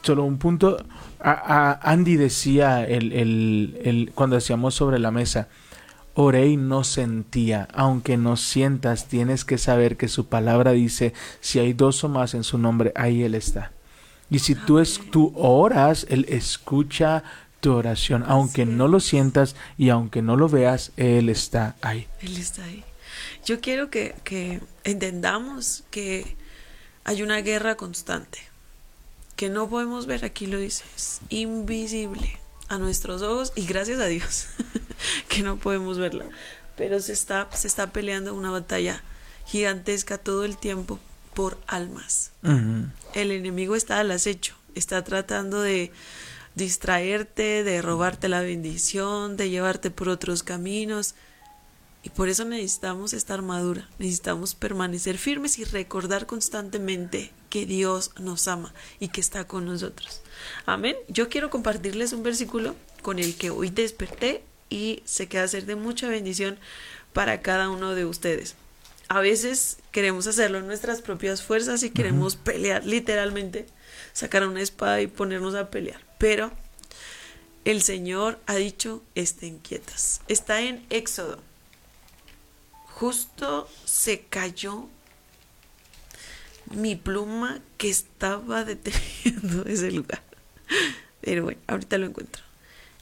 solo 0.03 0.25
un 0.25 0.39
punto, 0.39 0.77
a- 1.21 1.31
a- 1.81 1.93
Andy 1.93 2.17
decía 2.17 2.85
el, 2.85 3.13
el- 3.13 3.79
el- 3.85 4.11
cuando 4.15 4.37
decíamos 4.37 4.75
sobre 4.75 4.99
la 4.99 5.11
mesa, 5.13 5.49
oré 6.15 6.49
y 6.49 6.57
no 6.59 6.85
sentía, 6.85 7.69
aunque 7.73 8.17
no 8.19 8.37
sientas, 8.37 9.07
tienes 9.09 9.45
que 9.47 9.57
saber 9.57 9.97
que 9.97 10.09
su 10.09 10.27
palabra 10.27 10.73
dice, 10.73 11.15
si 11.41 11.59
hay 11.59 11.73
dos 11.73 12.03
o 12.05 12.09
más 12.11 12.35
en 12.35 12.45
su 12.45 12.59
nombre, 12.59 12.93
ahí 12.97 13.23
Él 13.23 13.35
está. 13.35 13.71
Y 14.33 14.39
si 14.39 14.55
tú, 14.55 14.79
es, 14.79 14.99
tú 15.11 15.31
oras, 15.37 16.07
Él 16.09 16.25
escucha 16.27 17.23
tu 17.61 17.75
oración, 17.75 18.25
aunque 18.27 18.65
no 18.65 18.89
lo 18.89 18.99
sientas 18.99 19.55
y 19.77 19.91
aunque 19.91 20.23
no 20.23 20.37
lo 20.37 20.49
veas, 20.49 20.91
Él 20.97 21.29
está 21.29 21.77
ahí. 21.83 22.09
Él 22.23 22.39
está 22.39 22.65
ahí. 22.65 22.83
Yo 23.45 23.61
quiero 23.61 23.91
que, 23.91 24.15
que 24.25 24.63
entendamos 24.85 25.85
que 25.91 26.35
hay 27.05 27.23
una 27.23 27.43
guerra 27.43 27.75
constante, 27.75 28.39
que 29.37 29.51
no 29.51 29.69
podemos 29.69 30.07
ver, 30.07 30.25
aquí 30.25 30.47
lo 30.47 30.59
dice, 30.59 30.85
es 30.97 31.21
invisible 31.29 32.39
a 32.69 32.79
nuestros 32.79 33.21
ojos 33.21 33.53
y 33.55 33.67
gracias 33.67 34.01
a 34.01 34.07
Dios 34.07 34.47
que 35.29 35.43
no 35.43 35.59
podemos 35.59 35.99
verla, 35.99 36.25
pero 36.75 37.01
se 37.01 37.13
está, 37.13 37.51
se 37.53 37.67
está 37.67 37.93
peleando 37.93 38.35
una 38.35 38.51
batalla 38.51 39.03
gigantesca 39.45 40.17
todo 40.17 40.47
el 40.47 40.57
tiempo 40.57 40.99
por 41.35 41.59
almas. 41.67 42.33
El 43.15 43.31
enemigo 43.31 43.77
está 43.77 43.99
al 43.99 44.11
acecho, 44.11 44.55
está 44.75 45.03
tratando 45.05 45.63
de 45.63 45.93
distraerte, 46.55 47.65
de 47.65 47.83
robarte 47.83 48.29
la 48.29 48.41
bendición, 48.41 49.37
de 49.37 49.51
llevarte 49.51 49.91
por 49.91 50.09
otros 50.09 50.43
caminos. 50.43 51.15
Y 52.05 52.11
por 52.11 52.29
eso 52.29 52.45
necesitamos 52.45 53.13
esta 53.13 53.35
armadura, 53.35 53.89
necesitamos 53.99 54.57
permanecer 54.57 55.19
firmes 55.19 55.59
y 55.59 55.65
recordar 55.65 56.27
constantemente 56.27 57.31
que 57.49 57.65
Dios 57.65 58.11
nos 58.19 58.49
ama 58.49 58.75
y 58.99 59.09
que 59.09 59.21
está 59.21 59.47
con 59.47 59.67
nosotros. 59.67 60.21
Amén. 60.67 60.97
Yo 61.07 61.29
quiero 61.29 61.49
compartirles 61.49 62.13
un 62.13 62.25
versículo 62.25 62.75
con 63.03 63.21
el 63.21 63.37
que 63.37 63.51
hoy 63.51 63.71
desperté 63.71 64.43
y 64.69 65.03
sé 65.05 65.29
que 65.29 65.39
va 65.39 65.45
a 65.45 65.49
ser 65.49 65.65
de 65.65 65.77
mucha 65.77 66.09
bendición 66.09 66.59
para 67.13 67.41
cada 67.41 67.71
uno 67.71 67.95
de 67.95 68.05
ustedes. 68.05 68.57
A 69.13 69.21
veces 69.21 69.77
queremos 69.91 70.27
hacerlo 70.27 70.57
en 70.57 70.67
nuestras 70.67 71.03
propias 71.03 71.43
fuerzas 71.43 71.83
y 71.83 71.91
queremos 71.91 72.35
pelear, 72.35 72.87
literalmente, 72.87 73.67
sacar 74.15 74.49
una 74.49 74.63
espada 74.63 75.03
y 75.03 75.07
ponernos 75.07 75.55
a 75.55 75.69
pelear. 75.69 76.01
Pero 76.17 76.51
el 77.67 77.83
Señor 77.83 78.41
ha 78.47 78.55
dicho, 78.55 79.03
estén 79.15 79.59
quietas. 79.59 80.23
Está 80.29 80.63
en 80.63 80.87
Éxodo. 80.89 81.39
Justo 82.87 83.69
se 83.85 84.23
cayó 84.23 84.89
mi 86.71 86.97
pluma 86.97 87.61
que 87.77 87.91
estaba 87.91 88.65
deteniendo 88.65 89.65
ese 89.67 89.93
lugar. 89.93 90.23
Pero 91.21 91.45
bueno, 91.45 91.61
ahorita 91.67 91.99
lo 91.99 92.07
encuentro. 92.07 92.43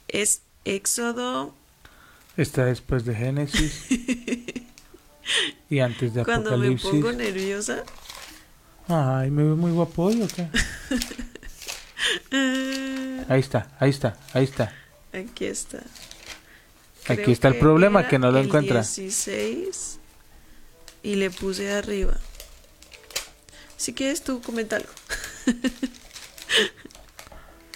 Es 0.08 0.42
Éxodo 0.64 1.54
Está 2.36 2.64
después 2.64 3.04
de 3.04 3.14
Génesis 3.14 3.84
y 5.68 5.78
antes 5.80 6.14
de 6.14 6.24
cuando 6.24 6.50
me 6.50 6.56
Apocalipsis. 6.56 6.90
pongo 6.90 7.12
nerviosa. 7.12 7.84
Ay, 8.88 9.30
me 9.30 9.44
veo 9.44 9.56
muy 9.56 9.72
guapo 9.72 10.04
hoy, 10.04 10.22
¿o 10.22 10.28
qué? 10.28 10.48
ah, 12.32 13.24
Ahí 13.32 13.40
está, 13.40 13.70
ahí 13.78 13.90
está, 13.90 14.16
ahí 14.32 14.44
está. 14.44 14.72
Aquí 15.12 15.44
está. 15.46 15.82
Aquí 17.08 17.32
está 17.32 17.48
el 17.48 17.58
problema, 17.58 18.06
que 18.08 18.18
no 18.18 18.30
lo 18.30 18.38
el 18.38 18.46
encuentra. 18.46 18.80
16 18.82 19.98
y 21.02 21.14
le 21.16 21.30
puse 21.30 21.72
arriba. 21.72 22.14
Si 23.76 23.92
quieres 23.94 24.22
tú 24.22 24.42
comenta 24.42 24.76
algo. 24.76 24.88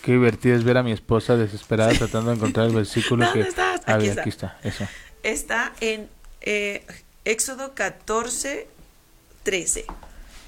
Qué 0.03 0.13
divertido 0.13 0.55
es 0.57 0.65
ver 0.65 0.77
a 0.77 0.83
mi 0.83 0.93
esposa 0.93 1.37
desesperada 1.37 1.93
tratando 1.95 2.31
de 2.31 2.37
encontrar 2.37 2.67
el 2.67 2.75
versículo 2.75 3.25
¿Dónde 3.35 3.43
que... 3.43 3.49
está? 3.49 3.75
A 3.87 3.95
Aquí 3.95 4.09
ver, 4.09 4.09
está. 4.11 4.21
aquí 4.21 4.29
está, 4.29 4.59
eso. 4.63 4.87
Está 5.23 5.73
en 5.81 6.09
eh, 6.43 6.85
Éxodo 7.25 7.75
14, 7.75 8.67
13. 9.43 9.85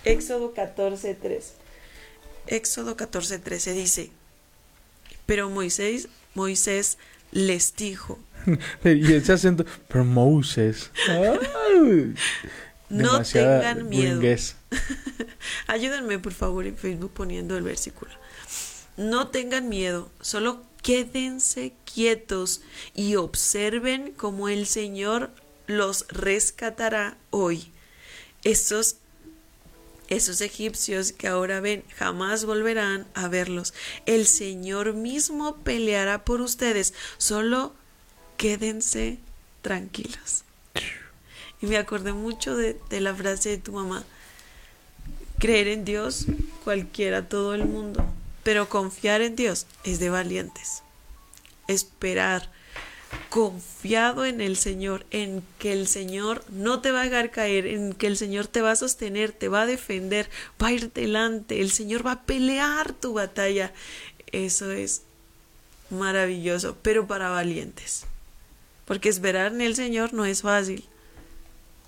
Éxodo 0.04 0.52
14, 0.52 1.14
13. 1.14 1.52
Éxodo 2.48 2.96
14, 2.96 3.38
13 3.38 3.72
dice, 3.72 4.10
pero 5.26 5.50
Moisés, 5.50 6.08
Moisés 6.34 6.98
les 7.32 7.74
dijo, 7.74 8.18
Y 8.84 9.12
ese 9.12 9.32
acento, 9.32 9.64
pero. 9.88 10.90
Ay, 11.08 12.14
no 12.88 13.22
tengan 13.22 13.88
miedo. 13.88 14.20
Ayúdenme 15.66 16.18
por 16.18 16.32
favor 16.32 16.66
en 16.66 16.76
Facebook 16.76 17.12
poniendo 17.12 17.56
el 17.56 17.64
versículo. 17.64 18.12
No 18.96 19.28
tengan 19.28 19.68
miedo, 19.68 20.10
solo 20.20 20.62
quédense 20.82 21.74
quietos 21.84 22.62
y 22.94 23.16
observen 23.16 24.12
cómo 24.16 24.48
el 24.48 24.66
Señor 24.66 25.30
los 25.66 26.06
rescatará 26.08 27.16
hoy. 27.30 27.70
Estos, 28.44 28.96
esos 30.08 30.40
egipcios 30.40 31.12
que 31.12 31.28
ahora 31.28 31.60
ven 31.60 31.84
jamás 31.96 32.44
volverán 32.44 33.06
a 33.14 33.28
verlos. 33.28 33.74
El 34.06 34.26
Señor 34.26 34.94
mismo 34.94 35.56
peleará 35.56 36.24
por 36.24 36.40
ustedes. 36.40 36.94
Solo 37.18 37.74
quédense 38.36 39.18
tranquilos. 39.62 40.44
Y 41.60 41.66
me 41.66 41.78
acordé 41.78 42.12
mucho 42.12 42.56
de, 42.56 42.78
de 42.90 43.00
la 43.00 43.14
frase 43.14 43.48
de 43.48 43.58
tu 43.58 43.72
mamá. 43.72 44.04
Creer 45.38 45.68
en 45.68 45.84
Dios, 45.84 46.26
cualquiera, 46.64 47.28
todo 47.28 47.54
el 47.54 47.64
mundo. 47.64 48.04
Pero 48.42 48.68
confiar 48.68 49.22
en 49.22 49.36
Dios 49.36 49.66
es 49.82 49.98
de 49.98 50.10
valientes. 50.10 50.82
Esperar, 51.66 52.50
confiado 53.30 54.24
en 54.24 54.40
el 54.40 54.56
Señor, 54.56 55.06
en 55.10 55.42
que 55.58 55.72
el 55.72 55.86
Señor 55.86 56.44
no 56.50 56.80
te 56.80 56.92
va 56.92 57.02
a 57.02 57.04
dejar 57.04 57.30
caer, 57.30 57.66
en 57.66 57.92
que 57.92 58.06
el 58.06 58.16
Señor 58.16 58.46
te 58.46 58.62
va 58.62 58.72
a 58.72 58.76
sostener, 58.76 59.32
te 59.32 59.48
va 59.48 59.62
a 59.62 59.66
defender, 59.66 60.28
va 60.62 60.68
a 60.68 60.72
ir 60.72 60.92
delante, 60.92 61.60
el 61.60 61.70
Señor 61.70 62.06
va 62.06 62.12
a 62.12 62.22
pelear 62.22 62.92
tu 62.92 63.14
batalla. 63.14 63.72
Eso 64.32 64.70
es 64.70 65.02
maravilloso, 65.90 66.76
pero 66.82 67.06
para 67.06 67.28
valientes. 67.28 68.06
Porque 68.86 69.08
esperar 69.08 69.52
en 69.52 69.60
el 69.60 69.76
Señor 69.76 70.12
no 70.12 70.24
es 70.24 70.42
fácil. 70.42 70.84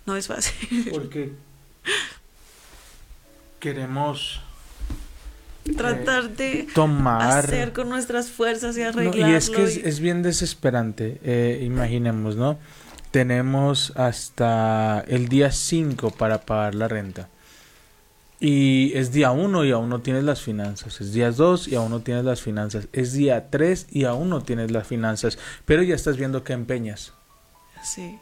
No 0.06 0.16
es 0.16 0.26
fácil. 0.26 0.88
Porque 0.90 1.32
queremos 3.60 4.40
Tratar 5.76 6.30
de 6.36 6.66
tomar... 6.74 7.38
hacer 7.44 7.72
con 7.72 7.88
nuestras 7.88 8.30
fuerzas 8.30 8.76
y 8.76 8.80
No, 8.80 8.88
arreglarlo. 8.88 9.28
y 9.28 9.34
es 9.34 9.50
que 9.50 9.64
es 9.64 10.00
bien 10.00 10.22
desesperante. 10.22 11.20
Eh, 11.22 11.62
imaginemos, 11.64 12.36
¿no? 12.36 12.58
Tenemos 13.10 13.92
hasta 13.96 15.04
el 15.08 15.28
día 15.28 15.50
5 15.50 16.10
para 16.10 16.42
pagar 16.42 16.74
la 16.74 16.88
renta. 16.88 17.28
Y 18.40 18.92
es 18.94 19.10
día 19.12 19.32
1 19.32 19.64
y 19.64 19.72
aún 19.72 19.88
no 19.88 20.00
tienes 20.00 20.22
las 20.24 20.40
finanzas. 20.42 21.00
Es 21.00 21.12
día 21.12 21.32
2 21.32 21.68
y 21.68 21.74
aún 21.74 21.90
no 21.90 22.00
tienes 22.00 22.24
las 22.24 22.40
finanzas. 22.40 22.86
Es 22.92 23.12
día 23.12 23.50
3 23.50 23.86
y 23.90 24.04
aún 24.04 24.28
no 24.30 24.42
tienes 24.42 24.70
las 24.70 24.86
finanzas. 24.86 25.38
Pero 25.64 25.82
ya 25.82 25.94
estás 25.94 26.16
viendo 26.16 26.44
que 26.44 26.52
empeñas. 26.52 27.14
Sí. 27.82 28.18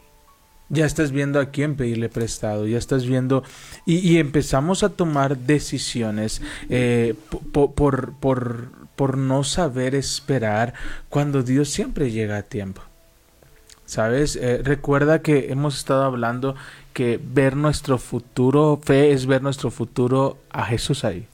Ya 0.68 0.84
estás 0.84 1.12
viendo 1.12 1.38
a 1.38 1.50
quién 1.50 1.76
pedirle 1.76 2.08
prestado, 2.08 2.66
ya 2.66 2.76
estás 2.78 3.06
viendo 3.06 3.44
y, 3.84 3.98
y 3.98 4.18
empezamos 4.18 4.82
a 4.82 4.88
tomar 4.88 5.36
decisiones 5.38 6.42
eh, 6.68 7.14
po- 7.52 7.70
por, 7.72 8.14
por, 8.14 8.68
por 8.96 9.16
no 9.16 9.44
saber 9.44 9.94
esperar 9.94 10.74
cuando 11.08 11.42
Dios 11.44 11.68
siempre 11.70 12.10
llega 12.10 12.36
a 12.38 12.42
tiempo. 12.42 12.82
¿Sabes? 13.84 14.34
Eh, 14.34 14.60
recuerda 14.64 15.22
que 15.22 15.52
hemos 15.52 15.76
estado 15.78 16.02
hablando 16.02 16.56
que 16.92 17.20
ver 17.22 17.54
nuestro 17.54 17.98
futuro, 17.98 18.80
fe 18.82 19.12
es 19.12 19.26
ver 19.26 19.42
nuestro 19.42 19.70
futuro 19.70 20.38
a 20.50 20.64
Jesús 20.66 21.04
ahí. 21.04 21.28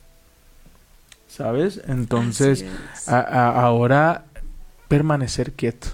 ¿Sabes? 1.29 1.81
Entonces, 1.89 2.67
a- 3.07 3.21
a- 3.21 3.63
ahora 3.63 4.25
permanecer 4.89 5.53
quieto. 5.55 5.89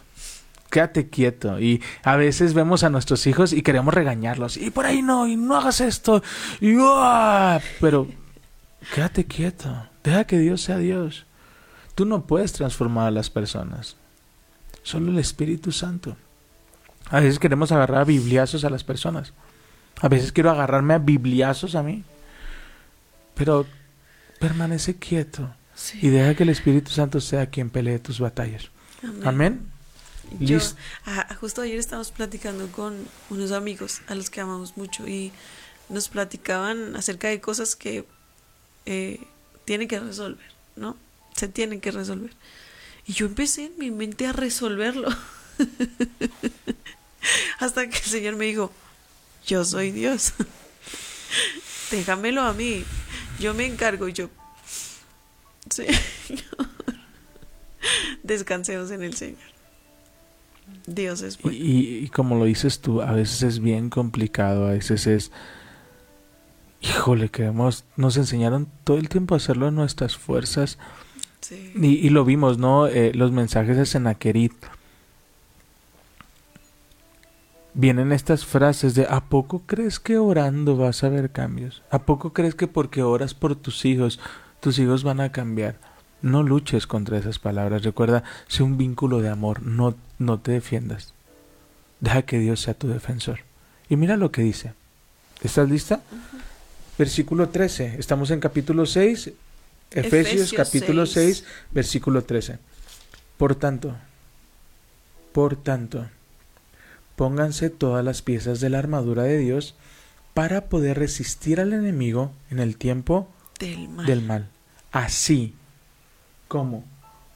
Quédate 0.71 1.09
quieto. 1.09 1.59
Y 1.61 1.83
a 2.03 2.17
veces 2.17 2.55
vemos 2.55 2.83
a 2.85 2.91
nuestros 2.91 3.27
hijos 3.27 3.53
y 3.53 3.63
queremos 3.63 3.95
regañarlos. 3.95 4.57
Y 4.57 4.71
por 4.71 4.87
ahí 4.87 5.03
no, 5.03 5.27
y 5.27 5.37
no 5.37 5.57
hagas 5.57 5.81
esto. 5.81 6.23
Y 6.61 6.77
¡ah! 6.81 7.61
Pero 7.81 8.07
quédate 8.95 9.25
quieto. 9.25 9.87
Deja 10.05 10.25
que 10.25 10.39
Dios 10.39 10.61
sea 10.63 10.79
Dios. 10.79 11.25
Tú 11.95 12.05
no 12.05 12.27
puedes 12.27 12.53
transformar 12.53 13.09
a 13.09 13.11
las 13.11 13.31
personas. 13.31 13.97
Solo 14.83 15.11
el 15.11 15.19
Espíritu 15.19 15.73
Santo. 15.73 16.17
A 17.11 17.21
veces 17.21 17.39
queremos 17.39 17.73
agarrar 17.73 18.03
a 18.03 18.05
bibliazos 18.05 18.65
a 18.65 18.71
las 18.71 18.85
personas. 18.85 19.33
A 20.01 20.09
veces 20.09 20.33
quiero 20.33 20.51
agarrarme 20.51 20.95
a 20.95 20.99
bibliazos 20.99 21.75
a 21.75 21.83
mí. 21.83 22.05
Pero 23.35 23.67
permanece 24.39 24.97
quieto 24.97 25.51
Sí. 25.75 25.99
y 26.03 26.09
deja 26.09 26.35
que 26.35 26.43
el 26.43 26.49
Espíritu 26.51 26.91
Santo 26.91 27.21
sea 27.21 27.47
quien 27.47 27.71
pelee 27.71 27.99
tus 27.99 28.21
batallas. 28.21 28.71
Amén. 29.25 29.71
Yo, 30.41 30.59
ah, 31.07 31.35
justo 31.41 31.63
ayer 31.63 31.79
estábamos 31.79 32.11
platicando 32.11 32.71
con 32.73 33.07
unos 33.31 33.53
amigos 33.53 34.01
a 34.09 34.15
los 34.15 34.31
que 34.31 34.41
amamos 34.41 34.77
mucho 34.77 35.09
y 35.09 35.33
nos 35.89 36.09
platicaban 36.09 36.97
acerca 36.97 37.29
de 37.29 37.41
cosas 37.41 37.77
que 37.77 38.05
eh, 38.87 39.21
tienen 39.65 39.89
que 39.89 40.01
resolver, 40.01 40.51
¿no? 40.77 40.97
Se 41.35 41.49
tienen 41.49 41.81
que 41.81 41.91
resolver. 41.91 42.33
Y 43.07 43.15
yo 43.15 43.27
empecé 43.27 43.67
en 43.67 43.79
mi 43.79 43.91
mente 43.91 44.27
a 44.27 44.33
resolverlo. 44.33 45.09
Hasta 47.59 47.89
que 47.89 47.97
el 47.97 48.05
Señor 48.05 48.37
me 48.37 48.45
dijo, 48.45 48.71
yo 49.47 49.65
soy 49.65 49.93
Dios. 49.93 50.35
Déjamelo 51.91 52.43
a 52.43 52.53
mí. 52.53 52.85
Yo 53.39 53.55
me 53.55 53.65
encargo. 53.65 54.09
Y 54.09 54.13
yo, 54.13 54.29
Señor. 55.71 55.95
Descansemos 58.23 58.91
en 58.91 59.03
el 59.03 59.17
Señor. 59.17 59.58
Dios 60.87 61.23
es 61.23 61.39
Y, 61.39 61.43
bueno. 61.43 61.59
y- 61.59 61.99
y 62.05 62.09
como 62.09 62.37
lo 62.37 62.45
dices 62.45 62.81
tú, 62.81 63.03
a 63.03 63.13
veces 63.13 63.43
es 63.43 63.61
bien 63.61 63.91
complicado, 63.91 64.67
a 64.67 64.71
veces 64.73 65.07
es... 65.07 65.31
Híjole, 66.81 67.29
queremos... 67.29 67.85
Nos 67.97 68.17
enseñaron 68.17 68.69
todo 68.85 68.99
el 68.99 69.09
tiempo 69.09 69.35
a 69.35 69.39
hacerlo 69.39 69.69
en 69.69 69.75
nuestras 69.75 70.17
fuerzas 70.17 70.79
Sí. 71.41 71.73
y, 71.77 71.87
y 71.87 72.11
lo 72.11 72.25
vimos, 72.25 72.59
¿no? 72.59 72.89
Eh, 72.89 73.13
los 73.15 73.31
mensajes 73.33 73.77
de 73.77 73.87
Senaquerit. 73.87 74.53
Vienen 77.75 78.13
estas 78.13 78.45
frases 78.45 78.95
de 78.95 79.07
¿a 79.09 79.21
poco 79.29 79.63
crees 79.67 80.01
que 80.01 80.19
orando 80.19 80.77
vas 80.77 81.05
a 81.05 81.09
ver 81.09 81.31
cambios? 81.31 81.83
¿A 81.91 82.01
poco 82.01 82.33
crees 82.33 82.55
que 82.55 82.67
porque 82.67 83.03
oras 83.03 83.35
por 83.35 83.55
tus 83.55 83.85
hijos, 83.85 84.19
tus 84.61 84.79
hijos 84.79 85.05
van 85.05 85.21
a 85.21 85.31
cambiar? 85.31 85.79
No 86.23 86.43
luches 86.43 86.87
contra 86.87 87.19
esas 87.19 87.39
palabras. 87.39 87.83
Recuerda, 87.83 88.25
sé 88.49 88.63
un 88.63 88.77
vínculo 88.77 89.21
de 89.21 89.29
amor. 89.29 89.63
No, 89.63 89.95
no 90.19 90.39
te 90.41 90.53
defiendas. 90.53 91.15
Deja 92.01 92.23
que 92.23 92.39
Dios 92.39 92.61
sea 92.61 92.75
tu 92.75 92.89
defensor. 92.89 93.41
Y 93.89 93.97
mira 93.97 94.17
lo 94.17 94.31
que 94.33 94.43
dice. 94.43 94.73
¿Estás 95.43 95.69
lista? 95.69 96.01
Versículo 96.99 97.49
13. 97.49 97.97
Estamos 97.99 98.31
en 98.31 98.41
capítulo 98.41 98.87
6. 98.87 99.33
Efesios, 99.91 100.53
Efesios 100.53 100.53
capítulo 100.53 101.07
6. 101.07 101.37
6, 101.39 101.45
versículo 101.71 102.25
13. 102.25 102.59
Por 103.37 103.55
tanto, 103.55 103.97
por 105.33 105.57
tanto, 105.57 106.07
pónganse 107.17 107.71
todas 107.71 108.05
las 108.05 108.21
piezas 108.21 108.61
de 108.61 108.69
la 108.69 108.81
armadura 108.81 109.23
de 109.23 109.39
Dios 109.39 109.77
para 110.35 110.67
poder 110.67 110.99
resistir 110.99 111.61
al 111.61 111.73
enemigo 111.73 112.33
en 112.51 112.59
el 112.59 112.77
tiempo 112.77 113.29
Del 113.59 113.89
mal. 113.89 114.07
del 114.07 114.23
mal. 114.23 114.49
Así 114.93 115.55
como 116.49 116.85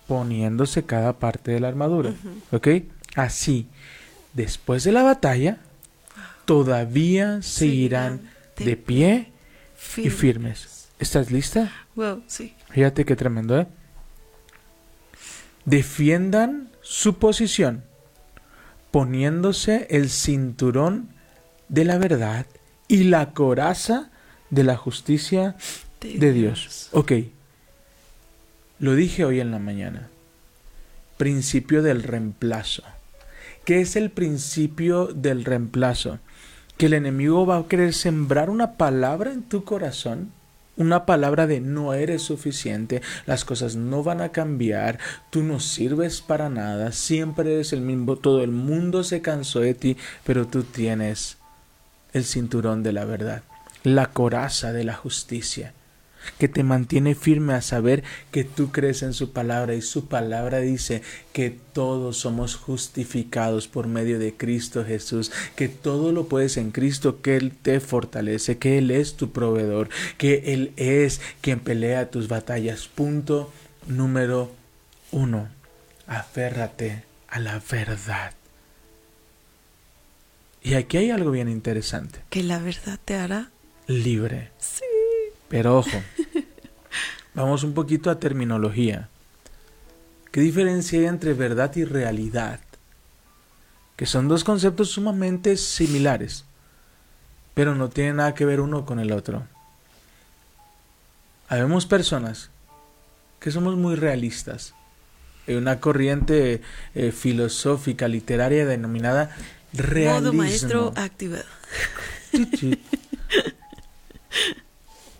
poniéndose 0.09 0.85
cada 0.85 1.12
parte 1.14 1.53
de 1.53 1.61
la 1.61 1.68
armadura. 1.68 2.12
¿Ok? 2.51 2.68
Así, 3.14 3.68
después 4.35 4.85
de 4.85 4.92
la 4.92 5.03
batalla, 5.03 5.59
todavía 6.44 7.40
seguirán 7.42 8.31
de 8.57 8.77
pie 8.77 9.33
y 9.96 10.11
Firme. 10.11 10.11
firmes. 10.11 10.88
¿Estás 10.98 11.31
lista? 11.31 11.72
Wow, 11.94 12.22
sí. 12.27 12.55
Fíjate 12.70 13.05
qué 13.05 13.16
tremendo, 13.16 13.59
¿eh? 13.59 13.66
Defiendan 15.64 16.70
su 16.81 17.18
posición 17.18 17.85
poniéndose 18.90 19.87
el 19.90 20.11
cinturón 20.11 21.09
de 21.68 21.85
la 21.85 21.98
verdad 21.98 22.46
y 22.88 23.05
la 23.05 23.33
coraza 23.33 24.11
de 24.51 24.64
la 24.64 24.77
justicia 24.77 25.57
de 26.01 26.33
Dios. 26.33 26.88
Ok. 26.92 27.12
Lo 28.83 28.97
dije 28.97 29.25
hoy 29.25 29.38
en 29.38 29.53
la 29.53 29.61
mañana. 29.61 30.09
Principio 31.16 31.83
del 31.83 32.03
reemplazo. 32.03 32.83
¿Qué 33.64 33.81
es 33.81 33.95
el 33.95 34.11
principio 34.11 35.07
del 35.07 35.45
reemplazo? 35.45 36.18
Que 36.79 36.87
el 36.87 36.95
enemigo 36.95 37.47
va 37.47 37.59
a 37.59 37.68
querer 37.68 37.95
sembrar 37.95 38.51
una 38.51 38.73
palabra 38.73 39.33
en 39.33 39.45
tu 39.45 39.62
corazón 39.62 40.33
una 40.75 41.05
palabra 41.05 41.47
de 41.47 41.61
no 41.61 41.92
eres 41.92 42.23
suficiente, 42.23 43.03
las 43.27 43.45
cosas 43.45 43.77
no 43.77 44.03
van 44.03 44.23
a 44.23 44.31
cambiar, 44.31 44.99
tú 45.29 45.42
no 45.42 45.61
sirves 45.61 46.23
para 46.23 46.49
nada, 46.49 46.92
siempre 46.92 47.53
eres 47.53 47.75
el 47.75 47.83
mismo, 47.83 48.16
todo 48.16 48.42
el 48.42 48.53
mundo 48.53 49.05
se 49.05 49.21
cansó 49.21 49.61
de 49.61 49.75
ti, 49.75 49.97
pero 50.25 50.49
tú 50.49 50.62
tienes 50.64 51.37
el 52.14 52.25
cinturón 52.25 52.83
de 52.83 52.92
la 52.92 53.05
verdad, 53.05 53.42
la 53.85 54.07
coraza 54.07 54.73
de 54.73 54.85
la 54.85 54.95
justicia 54.95 55.75
que 56.38 56.48
te 56.48 56.62
mantiene 56.62 57.14
firme 57.14 57.54
a 57.54 57.62
saber 57.62 58.02
que 58.30 58.44
tú 58.44 58.70
crees 58.70 59.02
en 59.02 59.12
su 59.12 59.32
palabra 59.32 59.74
y 59.74 59.82
su 59.82 60.06
palabra 60.06 60.58
dice 60.58 61.02
que 61.32 61.50
todos 61.72 62.18
somos 62.18 62.56
justificados 62.56 63.68
por 63.68 63.87
medio 63.87 64.18
de 64.18 64.35
Cristo 64.35 64.85
Jesús, 64.85 65.32
que 65.56 65.68
todo 65.68 66.12
lo 66.12 66.26
puedes 66.26 66.56
en 66.56 66.70
Cristo, 66.70 67.20
que 67.22 67.37
Él 67.37 67.52
te 67.61 67.80
fortalece, 67.80 68.58
que 68.58 68.78
Él 68.78 68.90
es 68.90 69.14
tu 69.14 69.32
proveedor, 69.32 69.88
que 70.18 70.52
Él 70.52 70.72
es 70.76 71.20
quien 71.40 71.61
pelea 71.61 72.11
tus 72.11 72.28
batallas. 72.28 72.88
Punto 72.88 73.52
número 73.87 74.50
uno, 75.11 75.48
aférrate 76.06 77.04
a 77.28 77.38
la 77.38 77.61
verdad. 77.70 78.32
Y 80.62 80.74
aquí 80.74 80.96
hay 80.96 81.11
algo 81.11 81.30
bien 81.30 81.48
interesante. 81.48 82.20
Que 82.30 82.42
la 82.42 82.58
verdad 82.58 82.98
te 83.04 83.14
hará 83.16 83.50
libre. 83.87 84.50
Sí. 84.58 84.85
Pero 85.52 85.76
ojo, 85.76 85.90
vamos 87.34 87.62
un 87.62 87.74
poquito 87.74 88.10
a 88.10 88.18
terminología. 88.18 89.10
¿Qué 90.30 90.40
diferencia 90.40 90.98
hay 90.98 91.04
entre 91.04 91.34
verdad 91.34 91.76
y 91.76 91.84
realidad? 91.84 92.58
Que 93.96 94.06
son 94.06 94.28
dos 94.28 94.44
conceptos 94.44 94.88
sumamente 94.88 95.58
similares, 95.58 96.46
pero 97.52 97.74
no 97.74 97.90
tienen 97.90 98.16
nada 98.16 98.34
que 98.34 98.46
ver 98.46 98.62
uno 98.62 98.86
con 98.86 98.98
el 98.98 99.12
otro. 99.12 99.46
Habemos 101.48 101.84
personas 101.84 102.48
que 103.38 103.50
somos 103.50 103.76
muy 103.76 103.94
realistas. 103.94 104.72
Hay 105.46 105.56
una 105.56 105.80
corriente 105.80 106.62
eh, 106.94 107.12
filosófica, 107.12 108.08
literaria 108.08 108.64
denominada 108.64 109.36
realismo. 109.74 110.20
Modo 110.20 110.32
maestro 110.32 110.92
activado. 110.96 111.44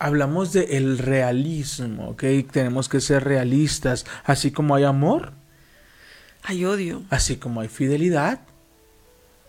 hablamos 0.03 0.51
de 0.51 0.75
el 0.77 0.97
realismo, 0.97 2.09
¿ok? 2.09 2.25
Tenemos 2.51 2.89
que 2.89 2.99
ser 2.99 3.23
realistas, 3.23 4.05
así 4.25 4.51
como 4.51 4.75
hay 4.75 4.83
amor, 4.83 5.31
hay 6.43 6.65
odio, 6.65 7.03
así 7.09 7.37
como 7.37 7.61
hay 7.61 7.69
fidelidad, 7.69 8.41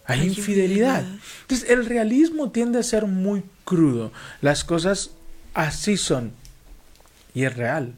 hay, 0.07 0.23
infidelidad. 0.29 1.05
Entonces, 1.41 1.69
el 1.69 1.87
realismo 1.87 2.53
tiende 2.53 2.79
a 2.79 2.85
ser 2.85 3.07
muy 3.07 3.43
crudo. 3.65 4.13
Las 4.43 4.63
cosas 4.63 5.11
así 5.55 5.97
son 5.97 6.31
y 7.35 7.45
es 7.45 7.57
real. 7.57 7.95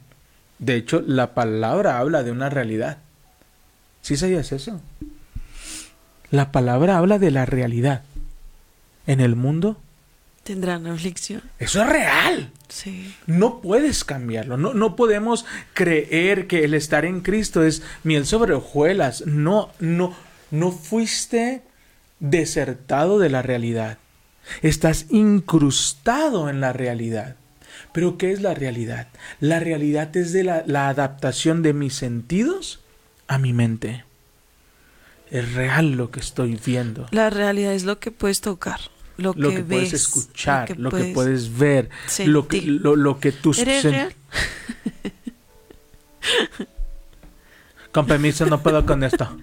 De 0.58 0.76
hecho, 0.76 1.02
la 1.06 1.34
palabra 1.34 1.98
habla 1.98 2.22
de 2.22 2.30
una 2.30 2.48
realidad. 2.48 2.98
¿Sí 4.00 4.16
sabías 4.16 4.50
eso? 4.52 4.80
La 6.30 6.52
palabra 6.52 6.96
habla 6.96 7.18
de 7.18 7.30
la 7.32 7.44
realidad. 7.44 8.02
En 9.06 9.20
el 9.20 9.36
mundo 9.36 9.76
tendrán 10.46 10.86
aflicción. 10.86 11.42
Eso 11.58 11.82
es 11.82 11.88
real. 11.88 12.52
Sí. 12.68 13.12
No 13.26 13.60
puedes 13.60 14.04
cambiarlo. 14.04 14.56
No, 14.56 14.74
no 14.74 14.94
podemos 14.94 15.44
creer 15.74 16.46
que 16.46 16.64
el 16.64 16.72
estar 16.72 17.04
en 17.04 17.20
Cristo 17.20 17.64
es 17.64 17.82
miel 18.04 18.24
sobre 18.26 18.54
hojuelas. 18.54 19.26
No, 19.26 19.70
no, 19.80 20.16
no 20.52 20.70
fuiste 20.70 21.62
desertado 22.20 23.18
de 23.18 23.28
la 23.28 23.42
realidad. 23.42 23.98
Estás 24.62 25.06
incrustado 25.10 26.48
en 26.48 26.60
la 26.60 26.72
realidad. 26.72 27.34
Pero 27.92 28.16
¿qué 28.16 28.30
es 28.30 28.40
la 28.40 28.54
realidad? 28.54 29.08
La 29.40 29.58
realidad 29.58 30.16
es 30.16 30.32
de 30.32 30.44
la, 30.44 30.62
la 30.64 30.88
adaptación 30.88 31.62
de 31.62 31.72
mis 31.72 31.94
sentidos 31.94 32.80
a 33.26 33.38
mi 33.38 33.52
mente. 33.52 34.04
Es 35.28 35.54
real 35.54 35.92
lo 35.92 36.12
que 36.12 36.20
estoy 36.20 36.56
viendo. 36.64 37.08
La 37.10 37.30
realidad 37.30 37.74
es 37.74 37.82
lo 37.82 37.98
que 37.98 38.12
puedes 38.12 38.40
tocar 38.40 38.78
lo, 39.16 39.34
que, 39.34 39.60
puedes 39.60 39.92
escuchar, 39.92 40.78
lo 40.78 40.90
que, 40.90 41.04
puedes, 41.14 41.56
ver, 41.56 41.88
lo 42.24 42.46
que, 42.48 42.62
lo, 42.62 43.18
que 43.18 43.32
tus 43.32 43.62
Con 47.92 48.06
permiso, 48.06 48.44
no 48.46 48.62
puedo 48.62 48.84
con 48.84 49.02
esto. 49.04 49.38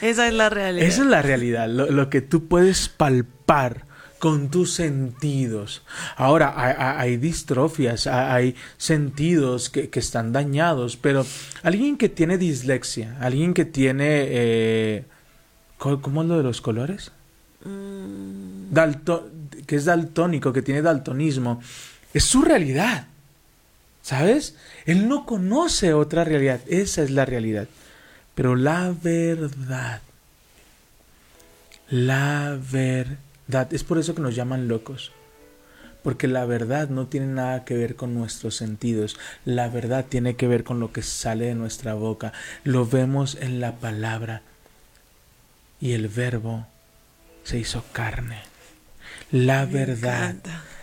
Esa 0.00 0.26
es 0.28 0.32
la 0.34 0.48
realidad. 0.48 0.86
Esa 0.86 1.02
es 1.02 1.08
la 1.08 1.20
realidad, 1.20 1.68
lo, 1.68 2.08
que 2.08 2.22
tú 2.22 2.46
puedes 2.48 2.88
palpar 2.88 3.84
con 4.18 4.50
tus 4.50 4.72
sentidos. 4.72 5.82
Ahora, 6.16 6.54
hay, 6.98 7.18
distrofias, 7.18 8.06
hay 8.06 8.56
sentidos 8.78 9.68
que, 9.68 9.90
están 9.92 10.32
dañados, 10.32 10.96
pero 10.96 11.26
alguien 11.62 11.98
que 11.98 12.08
tiene 12.08 12.38
dislexia, 12.38 13.18
alguien 13.20 13.52
que 13.52 13.66
tiene... 13.66 14.24
Eh, 14.28 15.04
¿Cómo 15.76 16.22
es 16.22 16.28
lo 16.28 16.38
de 16.38 16.42
los 16.42 16.62
colores? 16.62 17.12
Mm. 17.64 18.74
que 19.66 19.76
es 19.76 19.84
daltónico, 19.84 20.52
que 20.52 20.62
tiene 20.62 20.82
daltonismo, 20.82 21.62
es 22.12 22.24
su 22.24 22.42
realidad. 22.42 23.08
¿Sabes? 24.02 24.54
Él 24.84 25.08
no 25.08 25.24
conoce 25.24 25.94
otra 25.94 26.24
realidad, 26.24 26.60
esa 26.68 27.02
es 27.02 27.10
la 27.10 27.24
realidad. 27.24 27.68
Pero 28.34 28.54
la 28.54 28.94
verdad, 29.02 30.02
la 31.88 32.58
verdad, 32.70 33.72
es 33.72 33.82
por 33.82 33.98
eso 33.98 34.14
que 34.14 34.20
nos 34.20 34.34
llaman 34.34 34.68
locos. 34.68 35.12
Porque 36.02 36.28
la 36.28 36.44
verdad 36.44 36.90
no 36.90 37.06
tiene 37.06 37.28
nada 37.28 37.64
que 37.64 37.76
ver 37.78 37.96
con 37.96 38.12
nuestros 38.12 38.56
sentidos. 38.56 39.16
La 39.46 39.68
verdad 39.68 40.04
tiene 40.06 40.36
que 40.36 40.48
ver 40.48 40.64
con 40.64 40.80
lo 40.80 40.92
que 40.92 41.02
sale 41.02 41.46
de 41.46 41.54
nuestra 41.54 41.94
boca. 41.94 42.34
Lo 42.62 42.86
vemos 42.86 43.38
en 43.40 43.58
la 43.58 43.76
palabra. 43.76 44.42
Y 45.80 45.92
el 45.92 46.08
verbo 46.08 46.66
se 47.44 47.58
hizo 47.58 47.84
carne. 47.92 48.38
La 49.30 49.64
verdad. 49.66 50.36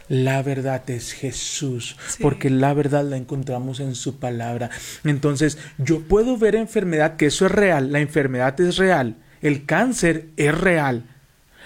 La 0.08 0.44
verdad 0.44 0.90
es 0.90 1.14
Jesús, 1.14 1.96
porque 2.20 2.50
la 2.50 2.74
verdad 2.74 3.06
la 3.06 3.16
encontramos 3.16 3.80
en 3.80 3.96
su 3.96 4.20
palabra. 4.20 4.70
Entonces, 5.06 5.58
yo 5.78 6.02
puedo 6.02 6.38
ver 6.38 6.56
enfermedad, 6.56 7.16
que 7.16 7.28
eso 7.28 7.46
es 7.46 7.52
real, 7.54 7.94
la 7.94 8.02
enfermedad 8.02 8.60
es 8.60 8.76
real, 8.76 9.16
el 9.42 9.66
cáncer 9.66 10.28
es 10.36 10.54
real, 10.54 11.06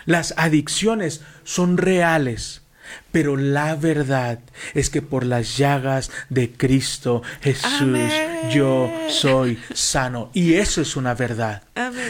las 0.05 0.35
adicciones 0.37 1.21
son 1.43 1.77
reales. 1.77 2.61
Pero 3.11 3.37
la 3.37 3.75
verdad 3.75 4.39
es 4.73 4.89
que 4.89 5.01
por 5.01 5.25
las 5.25 5.57
llagas 5.57 6.11
de 6.29 6.51
Cristo 6.51 7.23
Jesús 7.41 8.11
yo 8.51 8.91
soy 9.09 9.59
sano. 9.73 10.29
Y 10.33 10.55
eso 10.55 10.81
es 10.81 10.95
una 10.95 11.13
verdad. 11.13 11.63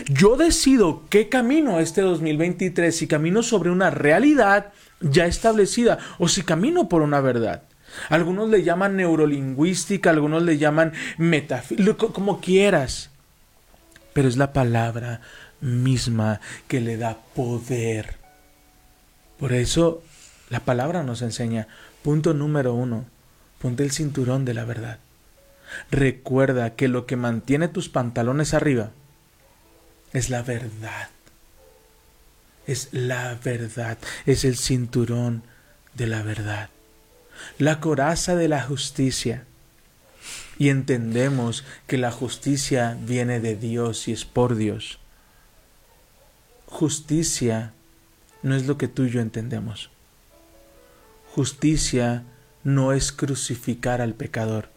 Yo 0.07 0.35
decido 0.35 1.03
qué 1.09 1.29
camino 1.29 1.79
este 1.79 2.01
2023, 2.01 2.95
si 2.95 3.07
camino 3.07 3.43
sobre 3.43 3.69
una 3.69 3.89
realidad 3.89 4.73
ya 4.99 5.25
establecida 5.25 5.99
o 6.17 6.27
si 6.27 6.43
camino 6.43 6.89
por 6.89 7.01
una 7.01 7.21
verdad. 7.21 7.63
Algunos 8.09 8.49
le 8.49 8.63
llaman 8.63 8.97
neurolingüística, 8.97 10.09
algunos 10.09 10.43
le 10.43 10.57
llaman 10.57 10.93
metafísica, 11.17 11.95
como 11.95 12.41
quieras. 12.41 13.09
Pero 14.13 14.27
es 14.27 14.37
la 14.37 14.53
palabra 14.53 15.21
misma 15.61 16.39
que 16.67 16.81
le 16.81 16.97
da 16.97 17.17
poder. 17.35 18.15
Por 19.37 19.53
eso 19.53 20.03
la 20.49 20.59
palabra 20.59 21.03
nos 21.03 21.21
enseña, 21.21 21.67
punto 22.03 22.33
número 22.33 22.73
uno, 22.73 23.05
ponte 23.59 23.83
el 23.83 23.91
cinturón 23.91 24.45
de 24.45 24.53
la 24.53 24.65
verdad. 24.65 24.99
Recuerda 25.89 26.75
que 26.75 26.87
lo 26.87 27.05
que 27.05 27.15
mantiene 27.15 27.67
tus 27.67 27.89
pantalones 27.89 28.53
arriba 28.53 28.91
es 30.13 30.29
la 30.29 30.43
verdad. 30.43 31.09
Es 32.67 32.89
la 32.91 33.37
verdad, 33.43 33.97
es 34.25 34.43
el 34.45 34.55
cinturón 34.55 35.43
de 35.93 36.07
la 36.07 36.21
verdad. 36.23 36.69
La 37.57 37.79
coraza 37.79 38.35
de 38.35 38.47
la 38.47 38.61
justicia. 38.61 39.45
Y 40.57 40.69
entendemos 40.69 41.65
que 41.85 41.97
la 41.97 42.11
justicia 42.11 42.97
viene 43.01 43.39
de 43.39 43.55
Dios 43.55 44.07
y 44.07 44.13
es 44.13 44.25
por 44.25 44.55
Dios. 44.55 44.99
Justicia 46.65 47.73
no 48.41 48.55
es 48.55 48.65
lo 48.65 48.77
que 48.77 48.87
tú 48.87 49.03
y 49.03 49.09
yo 49.09 49.21
entendemos. 49.21 49.89
Justicia 51.35 52.23
no 52.63 52.93
es 52.93 53.11
crucificar 53.11 53.99
al 53.99 54.13
pecador. 54.13 54.69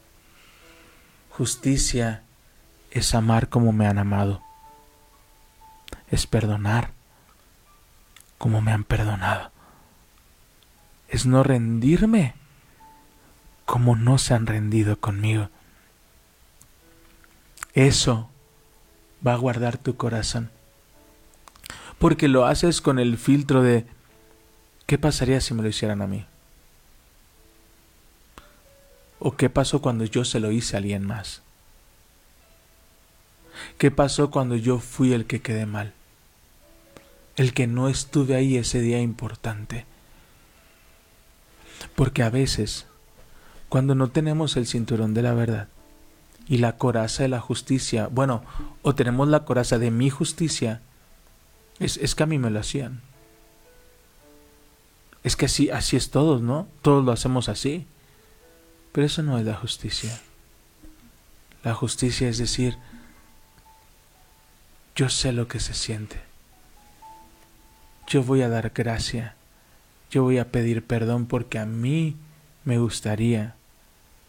Justicia 1.31 2.25
es 2.91 3.15
amar 3.15 3.49
como 3.49 3.71
me 3.71 3.87
han 3.87 3.97
amado. 3.97 4.43
Es 6.11 6.27
perdonar 6.27 6.91
como 8.39 8.61
me 8.61 8.73
han 8.73 8.83
perdonado. 8.83 9.53
Es 11.07 11.27
no 11.27 11.45
rendirme 11.45 12.35
como 13.65 13.95
no 13.95 14.19
se 14.19 14.35
han 14.35 14.49
rendido 14.49 14.99
conmigo. 14.99 15.51
Eso 17.73 18.31
va 19.25 19.35
a 19.35 19.39
guardar 19.39 19.79
tu 19.79 19.95
corazón. 19.95 20.51
Porque 22.01 22.27
lo 22.27 22.47
haces 22.47 22.81
con 22.81 22.99
el 22.99 23.17
filtro 23.17 23.63
de 23.63 23.87
¿qué 24.87 24.99
pasaría 24.99 25.41
si 25.41 25.55
me 25.55 25.63
lo 25.63 25.69
hicieran 25.69 26.03
a 26.03 26.09
mí? 26.09 26.27
¿O 29.21 29.37
qué 29.37 29.51
pasó 29.51 29.81
cuando 29.81 30.05
yo 30.05 30.25
se 30.25 30.41
lo 30.41 30.53
hice 30.53 30.77
a 30.77 30.79
alguien 30.79 31.05
más? 31.05 31.43
¿Qué 33.79 33.91
pasó 33.91 34.31
cuando 34.31 34.57
yo 34.57 34.79
fui 34.79 35.13
el 35.13 35.27
que 35.27 35.41
quedé 35.41 35.67
mal? 35.67 35.93
El 37.37 37.53
que 37.53 37.67
no 37.67 37.89
estuve 37.89 38.37
ahí 38.37 38.57
ese 38.57 38.81
día 38.81 39.01
importante. 39.01 39.87
Porque 41.95 42.23
a 42.23 42.31
veces, 42.31 42.87
cuando 43.69 43.95
no 43.95 44.09
tenemos 44.09 44.57
el 44.57 44.67
cinturón 44.67 45.15
de 45.15 45.23
la 45.23 45.35
verdad 45.35 45.69
y 46.49 46.59
la 46.59 46.77
coraza 46.77 47.25
de 47.25 47.29
la 47.29 47.41
justicia, 47.41 48.09
bueno, 48.09 48.43
o 48.83 48.95
tenemos 48.95 49.29
la 49.29 49.45
coraza 49.45 49.79
de 49.79 49.91
mi 49.91 50.11
justicia, 50.11 50.81
es, 51.79 51.97
es 51.99 52.15
que 52.15 52.23
a 52.23 52.27
mí 52.27 52.39
me 52.39 52.51
lo 52.51 52.61
hacían. 52.61 53.01
Es 55.23 55.37
que 55.37 55.47
así, 55.47 55.71
así 55.71 55.97
es 55.97 56.11
todos, 56.11 56.41
¿no? 56.41 56.69
Todos 56.83 57.05
lo 57.05 57.13
hacemos 57.13 57.49
así. 57.49 57.87
Pero 58.99 59.07
eso 59.07 59.23
no 59.23 59.39
es 59.39 59.47
la 59.47 59.55
justicia. 59.55 60.19
La 61.63 61.73
justicia 61.73 62.29
es 62.29 62.37
decir, 62.37 62.77
yo 64.97 65.09
sé 65.09 65.31
lo 65.31 65.47
que 65.47 65.61
se 65.61 65.73
siente. 65.73 66.21
Yo 68.09 68.25
voy 68.25 68.43
a 68.43 68.49
dar 68.49 68.71
gracia. 68.75 69.37
Yo 70.11 70.25
voy 70.25 70.39
a 70.39 70.49
pedir 70.51 70.85
perdón 70.85 71.27
porque 71.27 71.61
a 71.61 71.65
mí 71.65 72.17
me 72.65 72.79
gustaría 72.81 73.55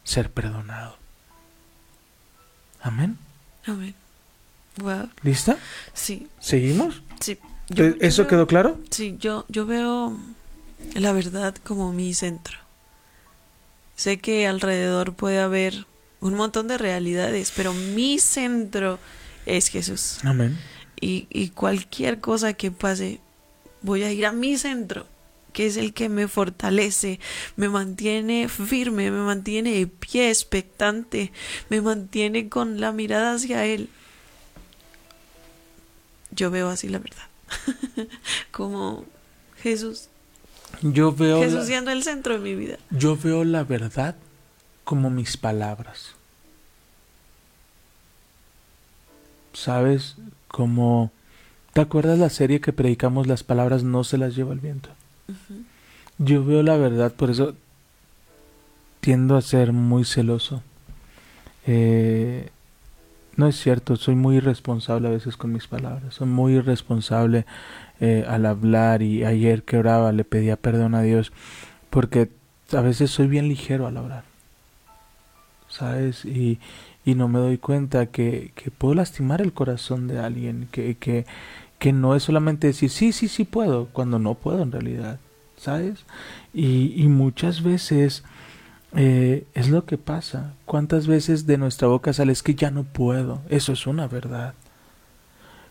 ser 0.03 0.29
perdonado. 0.32 0.97
Amén. 2.84 3.17
Amén. 3.65 3.95
Wow. 4.77 5.10
¿Lista? 5.23 5.58
Sí, 5.95 6.27
¿Seguimos? 6.39 7.01
sí. 7.19 7.39
¿E- 7.75 7.97
¿Eso 8.01 8.21
veo- 8.21 8.29
quedó 8.29 8.45
claro? 8.45 8.79
Sí, 8.91 9.17
yo, 9.19 9.45
yo 9.49 9.65
veo 9.65 10.15
la 10.93 11.12
verdad 11.12 11.55
como 11.63 11.91
mi 11.91 12.13
centro. 12.13 12.68
Sé 13.99 14.17
que 14.17 14.47
alrededor 14.47 15.13
puede 15.13 15.39
haber 15.39 15.85
un 16.21 16.35
montón 16.35 16.69
de 16.69 16.77
realidades, 16.77 17.51
pero 17.53 17.73
mi 17.73 18.17
centro 18.17 18.97
es 19.45 19.67
Jesús. 19.67 20.19
Amén. 20.23 20.57
Y, 21.01 21.27
y 21.29 21.49
cualquier 21.49 22.21
cosa 22.21 22.53
que 22.53 22.71
pase, 22.71 23.19
voy 23.81 24.03
a 24.03 24.12
ir 24.13 24.25
a 24.25 24.31
mi 24.31 24.57
centro, 24.57 25.05
que 25.51 25.65
es 25.65 25.75
el 25.75 25.93
que 25.93 26.07
me 26.07 26.29
fortalece, 26.29 27.19
me 27.57 27.67
mantiene 27.67 28.47
firme, 28.47 29.12
me 29.12 29.19
mantiene 29.19 29.73
de 29.73 29.88
pie, 29.88 30.29
expectante, 30.29 31.33
me 31.67 31.81
mantiene 31.81 32.47
con 32.47 32.79
la 32.79 32.93
mirada 32.93 33.33
hacia 33.33 33.65
Él. 33.65 33.89
Yo 36.31 36.51
veo 36.51 36.69
así 36.69 36.88
la 36.88 36.99
verdad. 36.99 37.27
Como 38.51 39.03
Jesús. 39.62 40.09
Yo 40.82 41.13
veo, 41.13 41.41
Jesús 41.41 41.60
la, 41.60 41.65
siendo 41.65 41.91
el 41.91 42.03
centro 42.03 42.34
de 42.34 42.39
mi 42.39 42.55
vida. 42.55 42.77
yo 42.89 43.17
veo 43.17 43.43
la 43.43 43.63
verdad 43.63 44.15
como 44.84 45.10
mis 45.10 45.38
palabras. 45.38 46.15
¿Sabes? 49.53 50.15
Como... 50.47 51.12
¿Te 51.73 51.82
acuerdas 51.82 52.17
la 52.17 52.29
serie 52.29 52.62
que 52.62 52.73
predicamos 52.73 53.27
las 53.27 53.43
palabras 53.43 53.84
no 53.84 54.03
se 54.03 54.17
las 54.17 54.36
lleva 54.36 54.53
el 54.53 54.60
viento? 54.60 54.89
Yo 56.17 56.43
veo 56.43 56.63
la 56.63 56.77
verdad, 56.77 57.13
por 57.13 57.29
eso 57.29 57.55
tiendo 58.99 59.38
a 59.38 59.41
ser 59.41 59.71
muy 59.71 60.05
celoso. 60.05 60.63
Eh, 61.67 62.49
no 63.39 63.47
es 63.47 63.56
cierto, 63.56 63.95
soy 63.95 64.15
muy 64.15 64.36
irresponsable 64.36 65.08
a 65.08 65.12
veces 65.12 65.38
con 65.38 65.54
mis 65.54 65.65
palabras, 65.65 66.15
soy 66.15 66.28
muy 66.28 66.56
irresponsable 66.56 67.45
eh, 68.02 68.25
al 68.28 68.45
hablar 68.45 69.02
y 69.02 69.23
ayer 69.23 69.63
que 69.63 69.78
oraba 69.78 70.12
le 70.12 70.25
pedía 70.25 70.58
perdón 70.58 70.93
a 70.93 71.02
Dios 71.02 71.32
porque 71.89 72.30
a 72.73 72.82
veces 72.82 73.12
soy 73.12 73.28
bien 73.28 73.47
ligero 73.47 73.88
al 73.88 73.95
hablar, 73.95 74.25
¿sabes? 75.69 76.25
Y, 76.25 76.60
y 77.06 77.15
no 77.15 77.30
me 77.30 77.39
doy 77.39 77.58
cuenta 77.58 78.08
que, 78.08 78.52
que 78.56 78.71
puedo 78.71 78.95
lastimar 78.95 79.41
el 79.41 79.54
corazón 79.54 80.10
de 80.10 80.19
alguien, 80.19 80.67
que, 80.69 80.95
que, 80.95 81.25
que 81.80 81.93
no 81.93 82.15
es 82.15 82.23
solamente 82.23 82.67
decir 82.67 82.89
sí, 82.89 83.13
sí, 83.13 83.30
sí 83.30 83.45
puedo, 83.45 83.86
cuando 83.93 84.19
no 84.19 84.34
puedo 84.34 84.63
en 84.63 84.73
realidad, 84.73 85.17
¿sabes? 85.56 86.04
Y, 86.54 86.93
y 87.02 87.08
muchas 87.08 87.63
veces 87.63 88.25
eh, 88.95 89.45
es 89.54 89.69
lo 89.69 89.86
que 89.86 89.97
pasa. 89.97 90.54
¿Cuántas 90.65 91.08
veces 91.08 91.45
de 91.45 91.58
nuestra 91.58 91.88
boca 91.88 92.13
sale 92.13 92.32
es 92.32 92.43
que 92.43 92.56
ya 92.56 92.71
no 92.71 92.84
puedo? 92.84 93.41
Eso 93.49 93.73
es 93.73 93.88
una 93.88 94.08
verdad. 94.08 94.54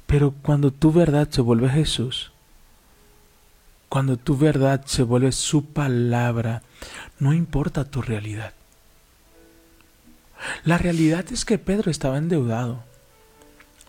Pero 0.07 0.35
cuando 0.43 0.71
tu 0.71 0.93
verdad 0.93 1.29
se 1.31 1.41
vuelve 1.41 1.69
Jesús, 1.69 2.33
cuando 3.89 4.17
tu 4.17 4.37
verdad 4.37 4.83
se 4.87 5.03
vuelve 5.03 5.33
su 5.33 5.65
palabra, 5.67 6.63
no 7.19 7.33
importa 7.33 7.85
tu 7.85 8.03
realidad. 8.03 8.53
La 10.65 10.79
realidad 10.79 11.25
es 11.33 11.45
que 11.45 11.59
Pedro 11.59 11.91
estaba 11.91 12.19
endeudado. 12.19 12.85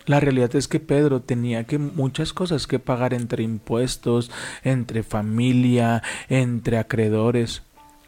La 0.06 0.18
realidad 0.18 0.56
es 0.56 0.66
que 0.66 0.80
Pedro 0.80 1.20
tenía 1.20 1.64
que 1.64 1.78
muchas 1.78 2.32
cosas 2.32 2.66
que 2.66 2.78
pagar 2.78 3.14
entre 3.14 3.42
impuestos, 3.42 4.30
entre 4.64 5.02
familia, 5.02 6.02
entre 6.28 6.78
acreedores. 6.78 7.62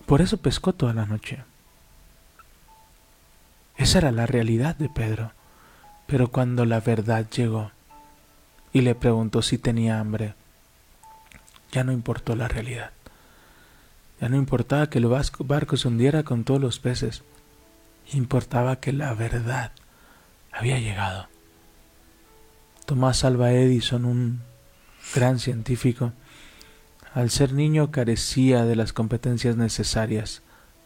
Por 0.06 0.20
eso 0.20 0.36
pescó 0.36 0.72
toda 0.72 0.92
la 0.94 1.06
noche. 1.06 1.44
Esa 3.76 3.98
era 3.98 4.12
la 4.12 4.26
realidad 4.26 4.76
de 4.76 4.88
Pedro. 4.88 5.32
Pero 6.06 6.28
cuando 6.28 6.64
la 6.64 6.80
verdad 6.80 7.28
llegó 7.30 7.70
y 8.72 8.82
le 8.82 8.94
preguntó 8.94 9.40
si 9.42 9.58
tenía 9.58 9.98
hambre, 9.98 10.34
ya 11.70 11.84
no 11.84 11.92
importó 11.92 12.36
la 12.36 12.48
realidad. 12.48 12.92
Ya 14.20 14.28
no 14.28 14.36
importaba 14.36 14.88
que 14.88 14.98
el 14.98 15.06
barco 15.06 15.76
se 15.76 15.88
hundiera 15.88 16.22
con 16.22 16.44
todos 16.44 16.60
los 16.60 16.78
peces. 16.78 17.22
Importaba 18.12 18.76
que 18.76 18.92
la 18.92 19.14
verdad 19.14 19.72
había 20.52 20.78
llegado. 20.78 21.28
Tomás 22.84 23.24
Alva 23.24 23.52
Edison, 23.52 24.04
un 24.04 24.42
gran 25.14 25.38
científico, 25.38 26.12
al 27.14 27.30
ser 27.30 27.52
niño 27.52 27.90
carecía 27.90 28.64
de 28.64 28.76
las 28.76 28.92
competencias 28.92 29.56
necesarias 29.56 30.42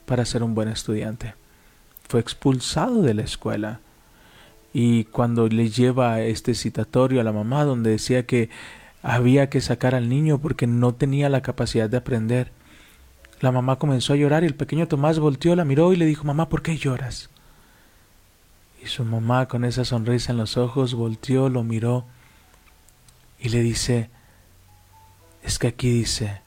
para 0.06 0.24
ser 0.24 0.42
un 0.42 0.54
buen 0.54 0.68
estudiante. 0.68 1.34
Fue 2.08 2.20
expulsado 2.20 3.02
de 3.02 3.14
la 3.14 3.22
escuela 3.22 3.80
y 4.72 5.04
cuando 5.04 5.48
le 5.48 5.70
lleva 5.70 6.20
este 6.20 6.54
citatorio 6.54 7.20
a 7.20 7.24
la 7.24 7.32
mamá 7.32 7.64
donde 7.64 7.90
decía 7.90 8.26
que 8.26 8.50
había 9.02 9.48
que 9.48 9.60
sacar 9.60 9.94
al 9.94 10.08
niño 10.08 10.38
porque 10.38 10.66
no 10.66 10.94
tenía 10.94 11.28
la 11.28 11.42
capacidad 11.42 11.88
de 11.88 11.96
aprender, 11.96 12.50
la 13.40 13.52
mamá 13.52 13.76
comenzó 13.76 14.12
a 14.12 14.16
llorar 14.16 14.42
y 14.42 14.46
el 14.46 14.54
pequeño 14.54 14.88
Tomás 14.88 15.18
volteó, 15.18 15.54
la 15.54 15.64
miró 15.64 15.92
y 15.92 15.96
le 15.96 16.06
dijo, 16.06 16.24
mamá, 16.24 16.48
¿por 16.48 16.62
qué 16.62 16.76
lloras? 16.76 17.30
Y 18.82 18.86
su 18.86 19.04
mamá 19.04 19.46
con 19.46 19.64
esa 19.64 19.84
sonrisa 19.84 20.32
en 20.32 20.38
los 20.38 20.56
ojos 20.56 20.94
volteó, 20.94 21.48
lo 21.48 21.62
miró 21.62 22.04
y 23.38 23.50
le 23.50 23.60
dice, 23.60 24.10
es 25.46 25.60
que 25.60 25.68
aquí 25.68 25.88
dice 25.88 26.40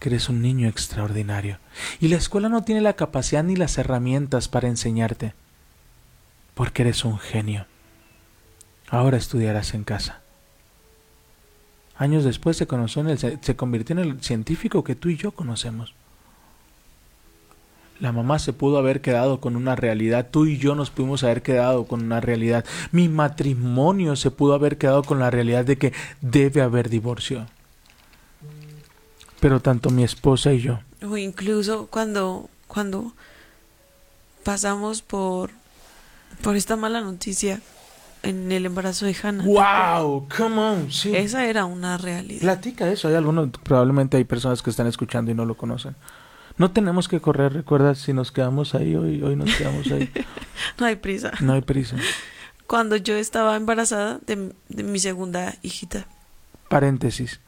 que 0.00 0.08
eres 0.08 0.28
un 0.28 0.42
niño 0.42 0.68
extraordinario 0.68 1.58
y 2.00 2.08
la 2.08 2.16
escuela 2.16 2.48
no 2.48 2.64
tiene 2.64 2.80
la 2.80 2.94
capacidad 2.94 3.44
ni 3.44 3.54
las 3.54 3.78
herramientas 3.78 4.48
para 4.48 4.66
enseñarte, 4.66 5.32
porque 6.54 6.82
eres 6.82 7.04
un 7.04 7.20
genio. 7.20 7.66
Ahora 8.88 9.16
estudiarás 9.16 9.74
en 9.74 9.84
casa. 9.84 10.20
Años 11.96 12.24
después 12.24 12.56
se, 12.56 12.66
conoció 12.66 13.02
en 13.02 13.10
el, 13.10 13.18
se 13.18 13.56
convirtió 13.56 13.94
en 13.94 14.00
el 14.00 14.22
científico 14.22 14.82
que 14.82 14.96
tú 14.96 15.08
y 15.08 15.16
yo 15.16 15.30
conocemos. 15.30 15.94
La 18.00 18.10
mamá 18.10 18.40
se 18.40 18.52
pudo 18.52 18.78
haber 18.78 19.02
quedado 19.02 19.38
con 19.40 19.54
una 19.54 19.76
realidad, 19.76 20.30
tú 20.32 20.46
y 20.46 20.58
yo 20.58 20.74
nos 20.74 20.90
pudimos 20.90 21.22
haber 21.22 21.42
quedado 21.42 21.86
con 21.86 22.02
una 22.02 22.20
realidad. 22.20 22.64
Mi 22.90 23.08
matrimonio 23.08 24.16
se 24.16 24.32
pudo 24.32 24.54
haber 24.54 24.78
quedado 24.78 25.04
con 25.04 25.20
la 25.20 25.30
realidad 25.30 25.64
de 25.64 25.78
que 25.78 25.92
debe 26.20 26.60
haber 26.60 26.88
divorcio. 26.88 27.46
Pero 29.42 29.58
tanto 29.58 29.90
mi 29.90 30.04
esposa 30.04 30.52
y 30.52 30.60
yo, 30.60 30.78
O 31.04 31.16
incluso 31.16 31.88
cuando, 31.88 32.48
cuando 32.68 33.12
pasamos 34.44 35.02
por, 35.02 35.50
por 36.42 36.54
esta 36.54 36.76
mala 36.76 37.00
noticia 37.00 37.60
en 38.22 38.52
el 38.52 38.66
embarazo 38.66 39.04
de 39.04 39.16
Hannah. 39.20 39.42
¡Wow! 39.42 40.28
¡Come 40.36 40.58
on! 40.60 40.92
Sí. 40.92 41.16
Esa 41.16 41.44
era 41.46 41.64
una 41.64 41.98
realidad. 41.98 42.40
Platica 42.40 42.88
eso. 42.88 43.08
Hay 43.08 43.16
algunos, 43.16 43.48
probablemente 43.64 44.16
hay 44.16 44.22
personas 44.22 44.62
que 44.62 44.70
están 44.70 44.86
escuchando 44.86 45.32
y 45.32 45.34
no 45.34 45.44
lo 45.44 45.56
conocen. 45.56 45.96
No 46.56 46.70
tenemos 46.70 47.08
que 47.08 47.20
correr, 47.20 47.52
recuerda, 47.52 47.96
si 47.96 48.12
nos 48.12 48.30
quedamos 48.30 48.76
ahí 48.76 48.94
hoy, 48.94 49.24
hoy 49.24 49.34
nos 49.34 49.52
quedamos 49.56 49.90
ahí. 49.90 50.08
No 50.78 50.86
hay 50.86 50.94
prisa. 50.94 51.32
No 51.40 51.54
hay 51.54 51.62
prisa. 51.62 51.96
Cuando 52.68 52.94
yo 52.94 53.16
estaba 53.16 53.56
embarazada 53.56 54.20
de, 54.24 54.52
de 54.68 54.82
mi 54.84 55.00
segunda 55.00 55.56
hijita. 55.62 56.06
Paréntesis. 56.68 57.40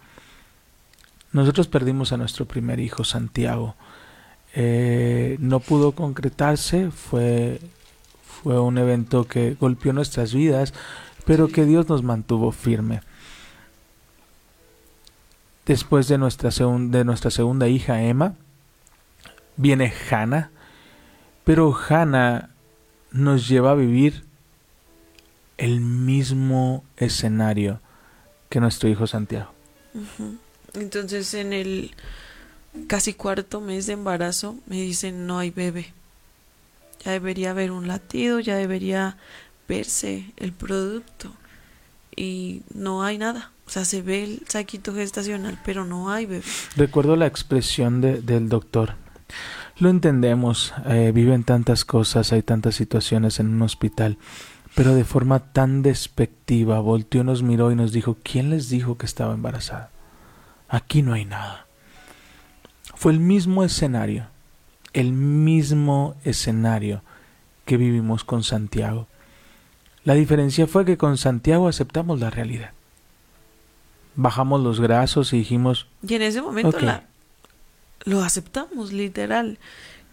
Nosotros 1.34 1.66
perdimos 1.66 2.12
a 2.12 2.16
nuestro 2.16 2.46
primer 2.46 2.78
hijo, 2.78 3.02
Santiago. 3.02 3.74
Eh, 4.54 5.36
no 5.40 5.58
pudo 5.58 5.90
concretarse, 5.90 6.92
fue, 6.92 7.60
fue 8.24 8.60
un 8.60 8.78
evento 8.78 9.24
que 9.24 9.54
golpeó 9.54 9.92
nuestras 9.92 10.32
vidas, 10.32 10.72
pero 11.26 11.48
que 11.48 11.64
Dios 11.64 11.88
nos 11.88 12.04
mantuvo 12.04 12.52
firme. 12.52 13.00
Después 15.66 16.06
de 16.06 16.18
nuestra, 16.18 16.50
de 16.50 17.04
nuestra 17.04 17.32
segunda 17.32 17.66
hija, 17.66 18.00
Emma, 18.00 18.34
viene 19.56 19.92
Hannah 20.10 20.50
Pero 21.42 21.74
Hannah 21.76 22.50
nos 23.10 23.48
lleva 23.48 23.72
a 23.72 23.74
vivir 23.74 24.24
el 25.58 25.80
mismo 25.80 26.84
escenario 26.96 27.80
que 28.48 28.60
nuestro 28.60 28.88
hijo 28.88 29.08
Santiago. 29.08 29.50
Entonces 30.74 31.34
en 31.34 31.52
el 31.52 31.92
casi 32.88 33.14
cuarto 33.14 33.60
mes 33.60 33.86
de 33.86 33.92
embarazo 33.94 34.56
me 34.66 34.76
dicen 34.82 35.26
no 35.26 35.38
hay 35.38 35.50
bebé. 35.50 35.92
Ya 37.04 37.12
debería 37.12 37.50
haber 37.50 37.70
un 37.70 37.86
latido, 37.86 38.40
ya 38.40 38.56
debería 38.56 39.16
verse 39.68 40.32
el 40.36 40.52
producto 40.52 41.32
y 42.16 42.62
no 42.74 43.02
hay 43.04 43.18
nada. 43.18 43.50
O 43.66 43.70
sea, 43.70 43.84
se 43.84 44.02
ve 44.02 44.24
el 44.24 44.42
saquito 44.46 44.94
gestacional, 44.94 45.58
pero 45.64 45.84
no 45.84 46.10
hay 46.10 46.26
bebé. 46.26 46.44
Recuerdo 46.76 47.16
la 47.16 47.26
expresión 47.26 48.00
de- 48.00 48.20
del 48.20 48.48
doctor. 48.48 48.94
Lo 49.78 49.88
entendemos, 49.90 50.72
eh, 50.86 51.12
viven 51.14 51.44
tantas 51.44 51.84
cosas, 51.84 52.32
hay 52.32 52.42
tantas 52.42 52.74
situaciones 52.74 53.40
en 53.40 53.48
un 53.48 53.62
hospital, 53.62 54.18
pero 54.74 54.94
de 54.94 55.04
forma 55.04 55.40
tan 55.52 55.82
despectiva 55.82 56.78
volteó, 56.80 57.24
nos 57.24 57.42
miró 57.42 57.72
y 57.72 57.74
nos 57.74 57.90
dijo, 57.92 58.16
¿quién 58.22 58.50
les 58.50 58.68
dijo 58.68 58.96
que 58.98 59.06
estaba 59.06 59.34
embarazada? 59.34 59.90
Aquí 60.68 61.02
no 61.02 61.12
hay 61.12 61.24
nada. 61.24 61.66
Fue 62.94 63.12
el 63.12 63.20
mismo 63.20 63.64
escenario, 63.64 64.26
el 64.92 65.12
mismo 65.12 66.16
escenario 66.24 67.02
que 67.64 67.76
vivimos 67.76 68.24
con 68.24 68.42
Santiago. 68.42 69.06
La 70.04 70.14
diferencia 70.14 70.66
fue 70.66 70.84
que 70.84 70.96
con 70.96 71.16
Santiago 71.16 71.68
aceptamos 71.68 72.20
la 72.20 72.30
realidad. 72.30 72.72
Bajamos 74.16 74.60
los 74.60 74.80
brazos 74.80 75.32
y 75.32 75.38
dijimos, 75.38 75.88
Y 76.06 76.14
en 76.14 76.22
ese 76.22 76.40
momento 76.40 76.78
la, 76.80 77.04
lo 78.04 78.22
aceptamos, 78.22 78.92
literal. 78.92 79.58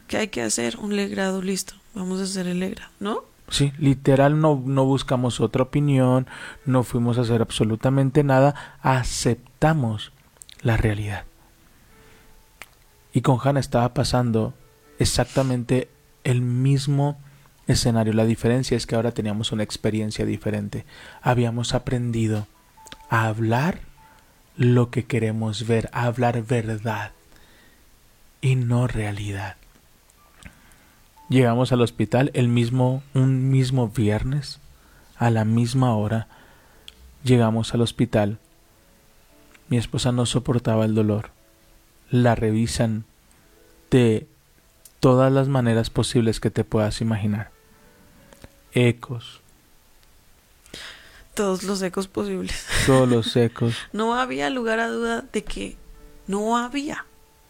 ¿Qué 0.08 0.18
hay 0.18 0.28
que 0.30 0.42
hacer? 0.42 0.78
Un 0.78 0.96
legrado, 0.96 1.42
listo. 1.42 1.76
Vamos 1.94 2.20
a 2.20 2.24
hacer 2.24 2.48
el 2.48 2.60
legrado, 2.60 2.92
¿no? 3.00 3.24
Sí, 3.50 3.74
literal 3.78 4.40
no, 4.40 4.62
no 4.66 4.86
buscamos 4.86 5.42
otra 5.42 5.64
opinión, 5.64 6.26
no 6.66 6.84
fuimos 6.84 7.18
a 7.18 7.22
hacer 7.22 7.42
absolutamente 7.42 8.24
nada, 8.24 8.78
aceptamos 8.82 10.14
la 10.62 10.78
realidad. 10.78 11.26
Y 13.14 13.22
con 13.22 13.40
Hannah 13.44 13.60
estaba 13.60 13.94
pasando 13.94 14.54
exactamente 15.00 15.90
el 16.24 16.42
mismo 16.42 17.18
escenario. 17.68 18.14
La 18.14 18.26
diferencia 18.26 18.78
es 18.78 18.86
que 18.86 18.96
ahora 18.96 19.12
teníamos 19.12 19.52
una 19.52 19.64
experiencia 19.64 20.26
diferente. 20.26 20.86
Habíamos 21.22 21.74
aprendido 21.74 22.48
a 23.10 23.28
hablar 23.28 23.80
lo 24.56 24.90
que 24.92 25.06
queremos 25.06 25.68
ver, 25.68 25.90
a 25.92 26.06
hablar 26.06 26.44
verdad 26.44 27.12
y 28.42 28.56
no 28.56 28.88
realidad. 28.88 29.56
Llegamos 31.30 31.72
al 31.72 31.82
hospital 31.82 32.32
el 32.34 32.50
mismo, 32.50 33.04
un 33.14 33.50
mismo 33.50 33.88
viernes, 33.88 34.60
a 35.18 35.30
la 35.30 35.46
misma 35.46 35.96
hora. 35.96 36.28
Llegamos 37.24 37.74
al 37.74 37.82
hospital. 37.82 38.38
Mi 39.72 39.78
esposa 39.78 40.12
no 40.12 40.26
soportaba 40.26 40.84
el 40.84 40.94
dolor. 40.94 41.30
La 42.10 42.36
revisan 42.36 43.06
de 43.90 44.28
todas 45.00 45.32
las 45.32 45.48
maneras 45.48 45.90
posibles 45.90 46.42
que 46.42 46.52
te 46.52 46.66
puedas 46.66 47.00
imaginar. 47.00 47.52
Ecos, 48.74 49.40
Todos 51.36 51.64
los 51.64 51.82
ecos 51.84 52.10
posibles. 52.10 52.66
todos 52.86 53.08
los 53.08 53.34
ecos. 53.38 53.74
No 53.94 54.16
había 54.16 54.50
lugar 54.50 54.82
a 54.82 54.90
duda 54.90 55.24
de 55.32 55.46
que 55.46 55.78
no 56.28 56.58
había. 56.58 57.06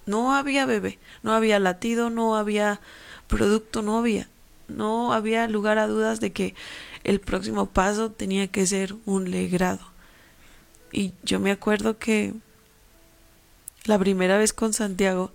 No 0.05 0.35
había 0.35 0.67
bebé. 0.67 0.99
No 1.23 1.33
había 1.33 1.57
latido, 1.57 2.11
no 2.11 2.35
había 2.35 2.81
producto, 3.25 3.81
no 3.81 3.97
había. 3.97 4.27
No 4.67 5.11
había 5.11 5.47
lugar 5.47 5.79
a 5.79 5.87
dudas 5.87 6.19
de 6.19 6.31
que 6.31 6.53
el 7.03 7.19
próximo 7.19 7.65
paso 7.65 8.11
tenía 8.11 8.47
que 8.47 8.67
ser 8.67 8.93
un 9.07 9.31
legrado. 9.31 9.90
Y 10.91 11.13
yo 11.23 11.39
me 11.39 11.51
acuerdo 11.51 11.97
que 11.97 12.33
la 13.85 13.97
primera 13.97 14.37
vez 14.37 14.53
con 14.53 14.73
Santiago 14.73 15.31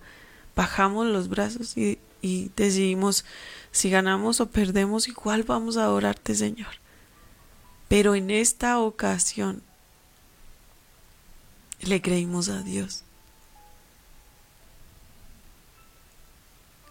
bajamos 0.55 1.07
los 1.07 1.29
brazos 1.29 1.77
y, 1.77 1.99
y 2.21 2.51
decidimos 2.55 3.25
si 3.71 3.89
ganamos 3.89 4.41
o 4.41 4.49
perdemos, 4.49 5.07
igual 5.07 5.43
vamos 5.43 5.77
a 5.77 5.83
adorarte, 5.83 6.33
Señor. 6.35 6.79
Pero 7.87 8.15
en 8.15 8.31
esta 8.31 8.79
ocasión 8.79 9.61
le 11.81 12.01
creímos 12.01 12.49
a 12.49 12.61
Dios. 12.63 13.03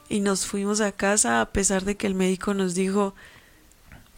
Y 0.09 0.21
nos 0.21 0.47
fuimos 0.47 0.81
a 0.81 0.93
casa 0.93 1.41
a 1.41 1.47
pesar 1.47 1.85
de 1.85 1.97
que 1.97 2.07
el 2.07 2.15
médico 2.15 2.55
nos 2.55 2.75
dijo, 2.75 3.15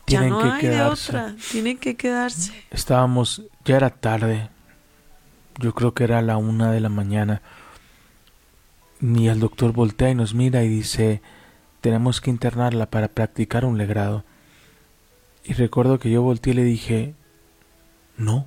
ya 0.07 0.21
Tienen 0.21 0.31
no 0.31 0.43
que 0.43 0.49
hay 0.49 0.67
de 0.67 0.83
otra, 0.83 1.35
tienen 1.51 1.79
que 1.79 1.97
quedarse. 1.97 2.53
Estábamos, 2.71 3.43
ya 3.69 3.77
era 3.77 3.91
tarde. 3.91 4.49
Yo 5.59 5.75
creo 5.75 5.93
que 5.93 6.05
era 6.05 6.23
la 6.23 6.39
una 6.39 6.73
de 6.73 6.81
la 6.81 6.89
mañana. 6.89 7.43
Y 9.01 9.29
el 9.29 9.41
doctor 9.41 9.73
voltea 9.73 10.11
y 10.11 10.15
nos 10.15 10.35
mira 10.35 10.65
y 10.65 10.69
dice, 10.69 11.21
tenemos 11.83 12.23
que 12.23 12.31
internarla 12.31 12.87
para 12.87 13.09
practicar 13.09 13.67
un 13.67 13.77
legrado. 13.77 14.25
Y 15.45 15.53
recuerdo 15.53 15.99
que 15.99 16.11
yo 16.11 16.23
volteé 16.23 16.55
y 16.55 16.57
le 16.57 16.65
dije, 16.65 17.15
no. 18.17 18.47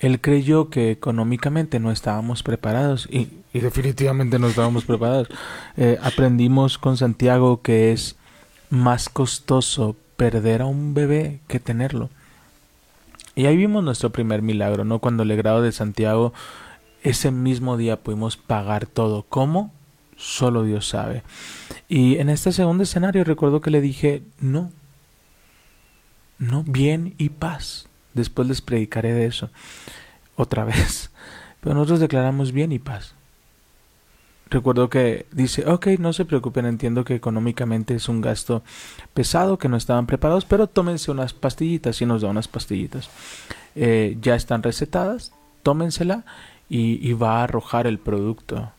Él 0.00 0.20
creyó 0.20 0.70
que 0.70 0.90
económicamente 0.90 1.80
no 1.80 1.92
estábamos 1.92 2.42
preparados 2.42 3.06
y, 3.10 3.28
y 3.52 3.60
definitivamente 3.60 4.38
no 4.38 4.48
estábamos 4.48 4.86
preparados. 4.86 5.28
Eh, 5.76 5.98
aprendimos 6.02 6.78
con 6.78 6.96
Santiago 6.96 7.60
que 7.60 7.92
es 7.92 8.16
más 8.70 9.10
costoso 9.10 9.96
perder 10.16 10.62
a 10.62 10.66
un 10.66 10.94
bebé 10.94 11.40
que 11.46 11.60
tenerlo. 11.60 12.08
Y 13.34 13.46
ahí 13.46 13.56
vimos 13.56 13.82
nuestro 13.82 14.10
primer 14.10 14.42
milagro, 14.42 14.84
¿no? 14.84 14.98
Cuando 14.98 15.22
el 15.22 15.28
legrado 15.28 15.62
de 15.62 15.72
Santiago, 15.72 16.32
ese 17.02 17.30
mismo 17.30 17.76
día 17.76 18.02
pudimos 18.02 18.36
pagar 18.36 18.86
todo. 18.86 19.24
¿Cómo? 19.28 19.72
Solo 20.16 20.64
Dios 20.64 20.86
sabe. 20.86 21.22
Y 21.88 22.16
en 22.18 22.28
este 22.28 22.52
segundo 22.52 22.82
escenario 22.82 23.24
recuerdo 23.24 23.60
que 23.60 23.70
le 23.70 23.80
dije, 23.80 24.22
no, 24.38 24.70
no, 26.38 26.64
bien 26.64 27.14
y 27.18 27.30
paz. 27.30 27.88
Después 28.14 28.46
les 28.48 28.60
predicaré 28.60 29.12
de 29.12 29.26
eso 29.26 29.50
otra 30.36 30.64
vez. 30.66 31.10
Pero 31.60 31.74
nosotros 31.74 32.00
declaramos 32.00 32.52
bien 32.52 32.72
y 32.72 32.78
paz. 32.78 33.14
Recuerdo 34.52 34.90
que 34.90 35.24
dice, 35.32 35.66
ok, 35.66 35.86
no 35.98 36.12
se 36.12 36.26
preocupen, 36.26 36.66
entiendo 36.66 37.04
que 37.04 37.14
económicamente 37.14 37.94
es 37.94 38.10
un 38.10 38.20
gasto 38.20 38.62
pesado, 39.14 39.56
que 39.56 39.70
no 39.70 39.78
estaban 39.78 40.04
preparados, 40.04 40.44
pero 40.44 40.66
tómense 40.66 41.10
unas 41.10 41.32
pastillitas 41.32 42.02
y 42.02 42.06
nos 42.06 42.20
da 42.20 42.28
unas 42.28 42.48
pastillitas. 42.48 43.08
Eh, 43.74 44.18
ya 44.20 44.34
están 44.34 44.62
recetadas, 44.62 45.32
tómensela 45.62 46.24
y, 46.68 46.98
y 47.08 47.14
va 47.14 47.38
a 47.40 47.44
arrojar 47.44 47.86
el 47.86 47.98
producto. 47.98 48.70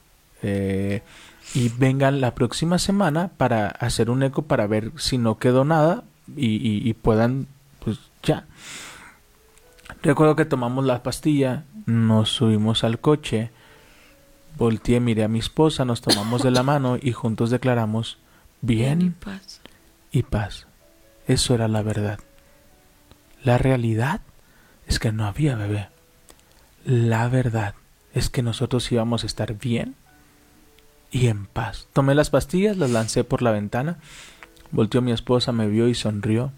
Eh, 0.43 1.01
y 1.55 1.69
vengan 1.69 2.21
la 2.21 2.35
próxima 2.35 2.77
semana 2.77 3.31
para 3.35 3.67
hacer 3.67 4.11
un 4.11 4.21
eco 4.21 4.43
para 4.43 4.67
ver 4.67 4.91
si 4.97 5.17
no 5.17 5.39
quedó 5.39 5.65
nada 5.65 6.03
y, 6.37 6.49
y- 6.57 6.87
y 6.87 6.93
puedan, 6.93 7.47
pues 7.83 7.97
ya. 8.21 8.45
Recuerdo 10.03 10.35
que 10.35 10.45
tomamos 10.45 10.85
la 10.85 11.01
pastilla, 11.01 11.63
nos 11.87 12.29
subimos 12.29 12.83
al 12.83 12.99
coche, 12.99 13.49
volteé, 14.57 14.99
miré 14.99 15.23
a 15.23 15.27
mi 15.27 15.39
esposa, 15.39 15.85
nos 15.85 16.01
tomamos 16.01 16.43
de 16.43 16.51
la 16.51 16.63
mano 16.71 16.97
y 17.01 17.11
juntos 17.11 17.49
declaramos 17.49 18.17
Bien 18.61 19.01
y 19.01 19.09
paz. 19.09 19.61
y 20.11 20.23
paz. 20.23 20.67
Eso 21.27 21.53
era 21.53 21.67
la 21.67 21.81
verdad. 21.81 22.19
La 23.43 23.57
realidad 23.57 24.21
es 24.87 24.99
que 24.99 25.11
no 25.11 25.25
había 25.25 25.55
bebé. 25.55 25.89
La 26.85 27.27
verdad 27.27 27.75
es 28.13 28.29
que 28.29 28.43
nosotros 28.43 28.91
íbamos 28.91 29.23
a 29.23 29.27
estar 29.27 29.57
bien 29.57 29.95
y 31.11 31.27
en 31.27 31.45
paz. 31.45 31.87
Tomé 31.93 32.15
las 32.15 32.29
pastillas, 32.29 32.77
las 32.77 32.89
lancé 32.91 33.23
por 33.23 33.41
la 33.41 33.51
ventana. 33.51 33.97
Volteó 34.71 35.01
mi 35.01 35.11
esposa, 35.11 35.51
me 35.51 35.67
vio 35.67 35.87
y 35.87 35.95
sonrió. 35.95 36.51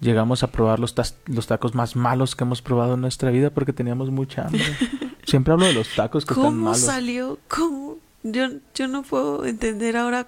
Llegamos 0.00 0.42
a 0.42 0.50
probar 0.50 0.80
los, 0.80 0.94
los 1.26 1.46
tacos 1.46 1.74
más 1.74 1.94
malos 1.94 2.34
que 2.34 2.44
hemos 2.44 2.62
probado 2.62 2.94
en 2.94 3.02
nuestra 3.02 3.30
vida 3.30 3.50
porque 3.50 3.72
teníamos 3.72 4.10
mucha 4.10 4.46
hambre. 4.46 4.64
Siempre 5.24 5.52
hablo 5.52 5.66
de 5.66 5.72
los 5.74 5.88
tacos 5.94 6.24
que 6.24 6.32
están 6.34 6.44
¿Cómo 6.44 6.64
malos. 6.66 6.80
salió? 6.80 7.38
¿Cómo? 7.48 7.96
Yo, 8.22 8.48
yo 8.74 8.88
no 8.88 9.02
puedo 9.02 9.44
entender 9.46 9.96
ahora 9.96 10.26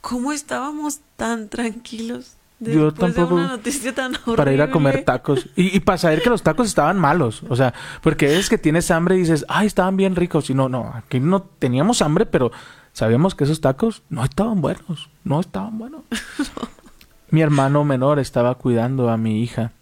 cómo 0.00 0.32
estábamos 0.32 1.00
tan 1.16 1.48
tranquilos 1.48 2.34
Yo 2.60 2.92
tampoco- 2.92 3.28
de 3.28 3.34
una 3.34 3.48
noticia 3.48 3.94
tan 3.94 4.14
horrible. 4.14 4.36
para 4.36 4.52
ir 4.52 4.60
a 4.62 4.70
comer 4.70 5.04
tacos. 5.04 5.48
Y, 5.56 5.74
y 5.76 5.80
para 5.80 5.98
saber 5.98 6.22
que 6.22 6.30
los 6.30 6.42
tacos 6.42 6.66
estaban 6.66 6.98
malos. 6.98 7.42
O 7.48 7.56
sea, 7.56 7.72
porque 8.02 8.36
es 8.38 8.48
que 8.48 8.58
tienes 8.58 8.90
hambre 8.90 9.16
y 9.16 9.20
dices, 9.20 9.44
ay, 9.48 9.66
estaban 9.66 9.96
bien 9.96 10.16
ricos. 10.16 10.50
Y 10.50 10.54
no, 10.54 10.68
no, 10.68 10.92
aquí 10.94 11.20
no 11.20 11.42
teníamos 11.42 12.02
hambre, 12.02 12.26
pero 12.26 12.52
sabíamos 12.92 13.34
que 13.34 13.44
esos 13.44 13.60
tacos 13.60 14.02
no 14.10 14.22
estaban 14.24 14.60
buenos. 14.60 15.08
No 15.24 15.40
estaban 15.40 15.78
buenos. 15.78 16.02
Mi 17.30 17.40
hermano 17.40 17.84
menor 17.84 18.18
estaba 18.18 18.54
cuidando 18.56 19.08
a 19.10 19.16
mi 19.16 19.42
hija. 19.42 19.72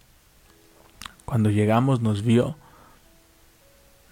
Cuando 1.25 1.49
llegamos 1.49 2.01
nos 2.01 2.23
vio. 2.23 2.55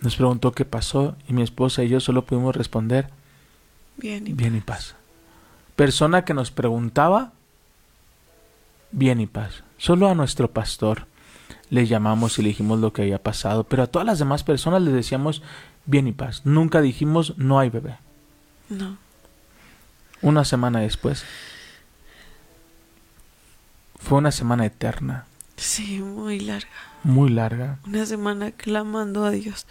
Nos 0.02 0.16
preguntó 0.16 0.52
qué 0.52 0.66
pasó 0.66 1.16
y 1.28 1.34
mi 1.34 1.42
esposa 1.44 1.84
y 1.84 1.90
yo 1.90 2.00
solo 2.00 2.26
pudimos 2.26 2.56
responder, 2.56 3.10
Bien, 3.98 4.26
y 4.28 4.34
bien 4.34 4.56
y 4.56 4.62
paz. 4.62 4.96
persona 5.76 6.26
que 6.26 6.34
nos 6.34 6.52
preguntaba, 6.52 7.32
bien 8.92 9.22
y 9.22 9.28
paz. 9.28 9.64
Solo 9.78 10.08
a 10.10 10.16
nuestro 10.16 10.52
pastor 10.52 11.06
le 11.70 11.86
llamamos 11.88 12.38
y 12.38 12.42
le 12.42 12.50
dijimos 12.50 12.80
lo 12.80 12.92
que 12.94 13.04
había 13.04 13.22
pasado, 13.22 13.64
pero 13.64 13.84
a 13.84 13.88
todas 13.88 14.06
las 14.06 14.20
demás 14.20 14.44
personas 14.44 14.82
les 14.82 14.94
decíamos 14.94 15.42
bien 15.86 16.08
y 16.08 16.12
paz. 16.14 16.42
Nunca 16.46 16.82
dijimos 16.82 17.38
no 17.38 17.60
hay 17.60 17.70
bebé. 17.70 17.98
No. 18.70 18.98
Una 20.22 20.46
semana 20.46 20.80
después. 20.82 21.24
Fue 24.00 24.18
una 24.18 24.32
semana 24.32 24.66
eterna, 24.66 25.26
Sí, 25.58 26.00
muy 26.00 26.40
larga. 26.40 26.68
muy 27.04 27.30
larga. 27.30 27.78
Una 27.86 28.06
semana 28.08 28.52
clamando 28.52 29.24
a 29.26 29.30
Dios. 29.32 29.68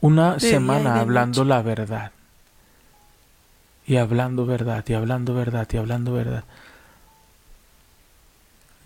Una 0.00 0.34
De 0.34 0.40
semana 0.40 1.00
hablando 1.00 1.44
la 1.44 1.62
verdad. 1.62 2.12
Y 3.86 3.96
hablando 3.96 4.46
verdad, 4.46 4.84
y 4.88 4.94
hablando 4.94 5.34
verdad, 5.34 5.68
y 5.72 5.76
hablando 5.76 6.12
verdad. 6.12 6.44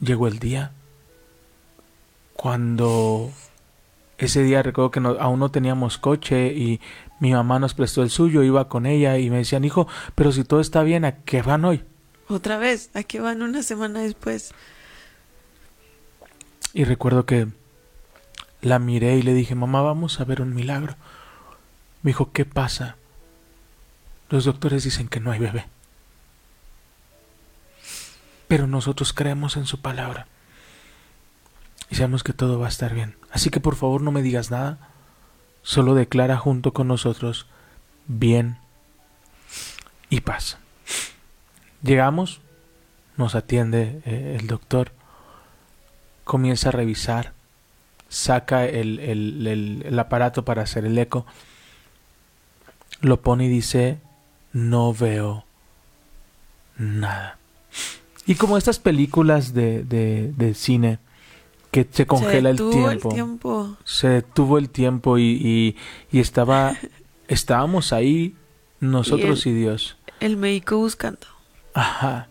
Llegó 0.01 0.27
el 0.29 0.39
día 0.39 0.73
cuando 2.35 3.31
ese 4.19 4.43
día 4.43 4.63
recuerdo 4.63 4.91
que 4.91 5.01
no- 5.01 5.17
aún 5.21 5.41
no 5.41 5.51
teníamos 5.51 5.99
coche 5.99 6.53
y 6.53 6.81
mi 7.21 7.33
mamá 7.33 7.59
nos 7.59 7.75
prestó 7.75 8.03
el 8.03 8.11
suyo, 8.11 8.43
iba 8.43 8.69
con 8.69 8.87
ella 8.87 9.19
y 9.19 9.31
me 9.31 9.39
decían, 9.39 9.65
hijo, 9.65 9.87
pero 10.15 10.33
si 10.33 10.45
todo 10.45 10.61
está 10.61 10.83
bien, 10.83 11.05
¿a 11.05 11.17
qué 11.23 11.43
van 11.43 11.65
hoy? 11.65 11.85
Otra 12.29 12.59
vez, 12.59 12.91
aquí 12.95 13.19
van 13.19 13.43
una 13.43 13.63
semana 13.63 14.01
después. 14.01 14.53
Y 16.73 16.85
recuerdo 16.85 17.25
que 17.25 17.49
la 18.65 18.79
miré 18.79 19.17
y 19.17 19.23
le 19.23 19.35
dije, 19.35 19.55
mamá, 19.55 19.83
vamos 19.83 20.21
a 20.21 20.25
ver 20.25 20.41
un 20.41 20.55
milagro. 20.55 20.97
Me 22.03 22.11
dijo, 22.11 22.33
¿qué 22.33 22.45
pasa? 22.45 22.97
Los 24.31 24.45
doctores 24.45 24.85
dicen 24.85 25.09
que 25.09 25.21
no 25.21 25.31
hay 25.31 25.39
bebé. 25.39 25.67
Pero 28.49 28.67
nosotros 28.67 29.13
creemos 29.13 29.57
en 29.57 29.67
su 29.67 29.81
palabra. 29.81 30.27
Y 31.91 31.97
sabemos 31.97 32.25
que 32.25 32.33
todo 32.33 32.59
va 32.59 32.67
a 32.67 32.71
estar 32.71 32.95
bien. 32.95 33.17
Así 33.31 33.51
que 33.51 33.61
por 33.61 33.77
favor 33.77 34.01
no 34.01 34.13
me 34.13 34.23
digas 34.23 34.51
nada. 34.51 34.79
Solo 35.63 35.95
declara 35.95 36.39
junto 36.39 36.73
con 36.73 36.89
nosotros 36.89 37.47
bien 38.07 38.57
y 40.09 40.23
paz. 40.23 40.57
Llegamos, 41.83 42.41
nos 43.19 43.35
atiende 43.35 44.01
eh, 44.07 44.37
el 44.41 44.47
doctor 44.47 44.93
comienza 46.25 46.71
a 46.71 46.73
revisar, 46.73 47.35
saca 48.15 48.65
el, 48.67 48.99
el- 49.01 49.47
el- 49.47 49.83
el 49.87 49.99
aparato 49.99 50.45
para 50.45 50.63
hacer 50.63 50.85
el 50.85 50.97
eco, 50.99 51.27
lo 53.01 53.21
pone 53.21 53.47
y 53.47 53.49
dice, 53.49 53.99
no 54.53 54.95
veo 54.95 55.45
nada. 56.79 57.39
Y 58.27 58.37
como 58.37 58.57
estas 58.57 58.79
películas 58.79 59.53
de, 59.53 59.85
de- 59.85 60.33
de 60.37 60.55
cine, 60.55 60.99
que 61.71 61.87
se 61.91 62.07
congela 62.07 62.51
el 62.51 62.57
tiempo, 62.57 62.91
el 62.91 63.01
tiempo. 63.15 63.77
se 63.85 64.09
detuvo 64.09 64.59
el 64.59 64.71
tiempo 64.71 65.19
y, 65.19 65.23
y- 65.43 65.77
y 66.13 66.21
estaba, 66.21 66.77
estábamos 67.29 67.93
ahí 67.93 68.35
nosotros 68.81 69.45
Y 69.47 69.51
y 69.51 69.55
Dios. 69.55 69.97
El 70.21 70.37
médico 70.37 70.77
buscando. 70.79 71.27
Ajá. 71.75 72.29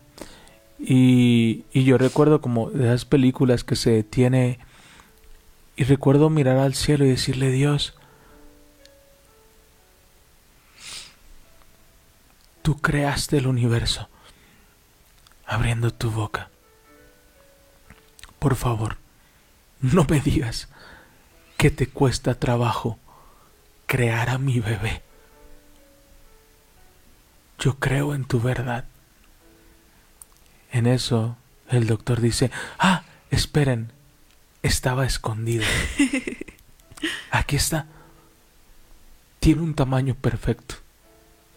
Y, 0.80 1.64
y 1.72 1.84
yo 1.84 1.96
recuerdo 1.98 2.40
como 2.40 2.70
de 2.70 2.86
esas 2.86 3.04
películas 3.04 3.62
que 3.64 3.76
se 3.76 3.90
detiene 3.90 4.58
y 5.76 5.84
recuerdo 5.84 6.30
mirar 6.30 6.58
al 6.58 6.74
cielo 6.74 7.04
y 7.04 7.08
decirle 7.08 7.50
Dios, 7.50 7.94
tú 12.62 12.80
creaste 12.80 13.38
el 13.38 13.46
universo 13.46 14.08
abriendo 15.46 15.92
tu 15.92 16.10
boca. 16.10 16.50
Por 18.38 18.56
favor, 18.56 18.96
no 19.80 20.06
me 20.08 20.20
digas 20.20 20.68
que 21.56 21.70
te 21.70 21.88
cuesta 21.88 22.38
trabajo 22.38 22.98
crear 23.86 24.30
a 24.30 24.38
mi 24.38 24.60
bebé. 24.60 25.02
Yo 27.58 27.78
creo 27.78 28.14
en 28.14 28.24
tu 28.24 28.40
verdad. 28.40 28.84
En 30.72 30.86
eso 30.86 31.36
el 31.68 31.86
doctor 31.86 32.20
dice, 32.20 32.50
ah, 32.78 33.04
esperen, 33.30 33.92
estaba 34.64 35.04
escondido. 35.06 35.64
Aquí 37.30 37.56
está. 37.56 37.86
Tiene 39.38 39.60
un 39.60 39.74
tamaño 39.74 40.14
perfecto. 40.14 40.76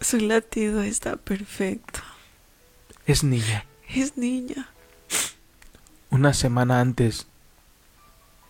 Su 0.01 0.17
latido 0.17 0.83
está 0.83 1.15
perfecto. 1.15 2.01
Es 3.05 3.23
niña. 3.23 3.65
Es 3.89 4.17
niña. 4.17 4.69
Una 6.09 6.33
semana 6.33 6.81
antes 6.81 7.27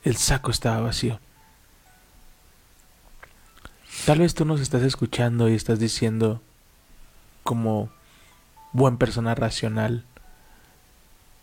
el 0.04 0.18
saco 0.18 0.50
estaba 0.50 0.82
vacío. 0.82 1.20
Tal 4.06 4.20
vez 4.20 4.34
tú 4.34 4.44
nos 4.44 4.60
estás 4.60 4.82
escuchando 4.82 5.50
y 5.50 5.54
estás 5.54 5.80
diciendo 5.80 6.42
como 7.44 7.92
buen 8.74 8.98
persona 8.98 9.36
racional. 9.36 10.06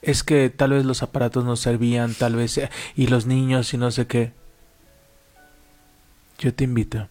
Es 0.05 0.22
que 0.22 0.50
tal 0.50 0.72
vez 0.72 0.84
los 0.84 1.02
aparatos 1.02 1.44
no 1.46 1.57
servían, 1.57 2.12
tal 2.12 2.36
vez 2.36 2.59
eh, 2.59 2.70
y 2.94 3.07
los 3.07 3.24
niños 3.24 3.72
y 3.72 3.78
no 3.78 3.90
sé 3.90 4.07
qué. 4.07 4.32
Yo 6.38 6.52
te 6.52 6.64
invito. 6.64 7.09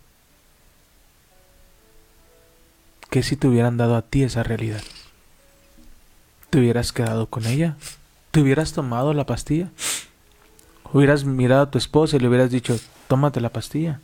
Que 3.10 3.24
si 3.24 3.36
te 3.36 3.48
hubieran 3.48 3.78
dado 3.78 3.96
a 3.96 4.04
ti 4.04 4.22
esa 4.22 4.44
realidad, 4.44 4.84
te 6.52 6.60
hubieras 6.60 6.92
quedado 6.92 7.26
con 7.26 7.48
ella, 7.48 7.78
te 8.30 8.42
hubieras 8.42 8.74
tomado 8.74 9.12
la 9.16 9.26
pastilla, 9.26 9.70
hubieras 10.92 11.26
mirado 11.26 11.64
a 11.64 11.72
tu 11.72 11.80
esposa 11.80 12.16
y 12.16 12.20
le 12.20 12.28
hubieras 12.28 12.52
dicho, 12.52 12.80
tómate 13.08 13.42
la 13.42 13.50
pastilla. 13.50 14.02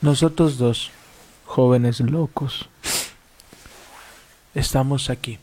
Nosotros 0.00 0.58
dos, 0.58 0.90
jóvenes 1.44 2.00
locos, 2.00 2.68
estamos 4.54 5.08
aquí, 5.08 5.38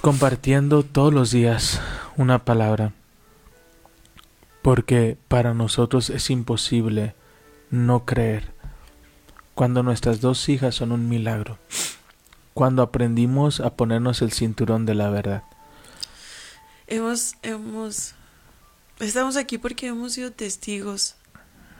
compartiendo 0.00 0.82
todos 0.82 1.12
los 1.12 1.30
días 1.30 1.80
una 2.16 2.44
palabra, 2.44 2.92
porque 4.62 5.18
para 5.28 5.52
nosotros 5.52 6.08
es 6.10 6.30
imposible 6.30 7.14
no 7.70 8.06
creer 8.06 8.52
cuando 9.54 9.82
nuestras 9.82 10.22
dos 10.22 10.48
hijas 10.48 10.74
son 10.74 10.92
un 10.92 11.08
milagro, 11.08 11.58
cuando 12.54 12.82
aprendimos 12.82 13.60
a 13.60 13.74
ponernos 13.74 14.22
el 14.22 14.32
cinturón 14.32 14.86
de 14.86 14.94
la 14.94 15.10
verdad. 15.10 15.44
Hemos, 16.86 17.34
hemos, 17.42 18.14
estamos 19.00 19.36
aquí 19.36 19.58
porque 19.58 19.88
hemos 19.88 20.14
sido 20.14 20.32
testigos 20.32 21.16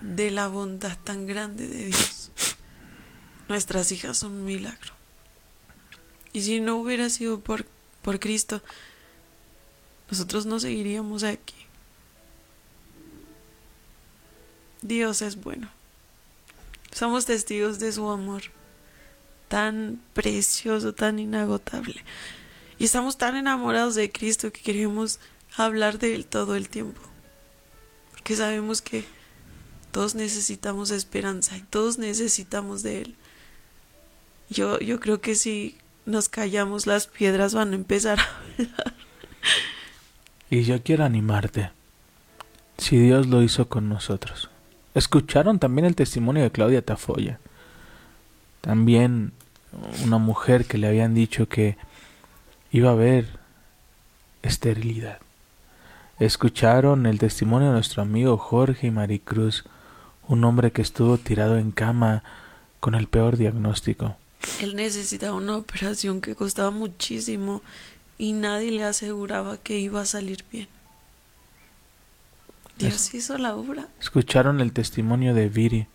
de 0.03 0.31
la 0.31 0.49
bondad 0.49 0.97
tan 1.05 1.27
grande 1.27 1.67
de 1.67 1.87
Dios. 1.87 2.33
Nuestras 3.49 3.91
hijas 3.93 4.19
son 4.19 4.33
un 4.33 4.45
milagro. 4.45 4.93
Y 6.33 6.43
si 6.43 6.61
no 6.61 6.77
hubiera 6.77 7.09
sido 7.09 7.41
por, 7.41 7.67
por 8.03 8.21
Cristo, 8.21 8.63
nosotros 10.11 10.47
no 10.47 10.59
seguiríamos 10.59 11.23
aquí. 11.23 11.55
Dios 14.83 15.23
es 15.23 15.37
bueno. 15.41 15.69
Somos 16.93 17.27
testigos 17.27 17.79
de 17.79 17.93
su 17.93 18.09
amor 18.09 18.43
tan 19.49 20.01
precioso, 20.15 20.95
tan 20.95 21.19
inagotable. 21.19 22.05
Y 22.79 22.85
estamos 22.85 23.19
tan 23.19 23.37
enamorados 23.37 23.95
de 23.95 24.11
Cristo 24.11 24.53
que 24.53 24.63
queremos 24.63 25.21
hablar 25.57 25.99
de 25.99 26.15
Él 26.15 26.27
todo 26.27 26.57
el 26.57 26.69
tiempo. 26.69 27.01
Porque 28.13 28.37
sabemos 28.37 28.81
que 28.81 29.05
todos 29.93 30.15
necesitamos 30.15 30.91
esperanza 30.91 31.57
y 31.57 31.63
todos 31.63 31.99
necesitamos 31.99 32.83
de 32.83 33.03
Él. 33.03 33.17
Yo, 34.49 34.79
yo 34.79 34.99
creo 35.01 35.21
que 35.21 35.35
si 35.35 35.77
nos 36.11 36.29
callamos 36.29 36.87
las 36.87 37.07
piedras 37.07 37.55
van 37.55 37.73
a 37.73 37.77
empezar 37.77 38.19
a 38.19 38.23
hablar. 38.23 38.95
Y 40.51 40.63
yo 40.63 40.83
quiero 40.83 41.05
animarte. 41.05 41.71
Si 42.77 42.99
Dios 42.99 43.27
lo 43.29 43.43
hizo 43.43 43.69
con 43.69 43.89
nosotros. 43.89 44.51
Escucharon 44.95 45.59
también 45.59 45.87
el 45.87 45.95
testimonio 45.95 46.43
de 46.43 46.51
Claudia 46.51 46.83
Tafoya. 46.83 47.39
También 48.61 49.33
una 50.05 50.19
mujer 50.19 50.65
que 50.65 50.79
le 50.79 50.89
habían 50.89 51.15
dicho 51.15 51.49
que 51.49 51.77
iba 52.73 52.91
a 52.91 52.95
haber 52.95 53.27
esterilidad. 54.43 55.19
Escucharon 56.19 57.07
el 57.07 57.19
testimonio 57.19 57.69
de 57.69 57.75
nuestro 57.75 58.03
amigo 58.03 58.37
Jorge 58.37 58.89
y 58.89 58.91
Maricruz, 58.91 59.65
un 60.27 60.45
hombre 60.45 60.73
que 60.73 60.83
estuvo 60.83 61.19
tirado 61.19 61.59
en 61.59 61.71
cama 61.71 62.23
con 62.81 62.95
el 62.95 63.07
peor 63.07 63.37
diagnóstico. 63.37 64.17
Él 64.61 64.77
necesitaba 64.77 65.35
una 65.35 65.57
operación 65.57 66.21
que 66.21 66.35
costaba 66.35 66.71
muchísimo 66.71 67.63
y 68.19 68.33
nadie 68.33 68.71
le 68.71 68.85
aseguraba 68.85 69.57
que 69.57 69.79
iba 69.79 70.01
a 70.01 70.07
salir 70.07 70.45
bien. 70.51 70.69
Dios 72.79 73.13
hizo 73.15 73.37
la 73.37 73.55
obra. 73.55 73.89
Escucharon 74.01 74.61
el 74.61 74.73
testimonio 74.73 75.35
de 75.35 75.49
Viri, 75.49 75.87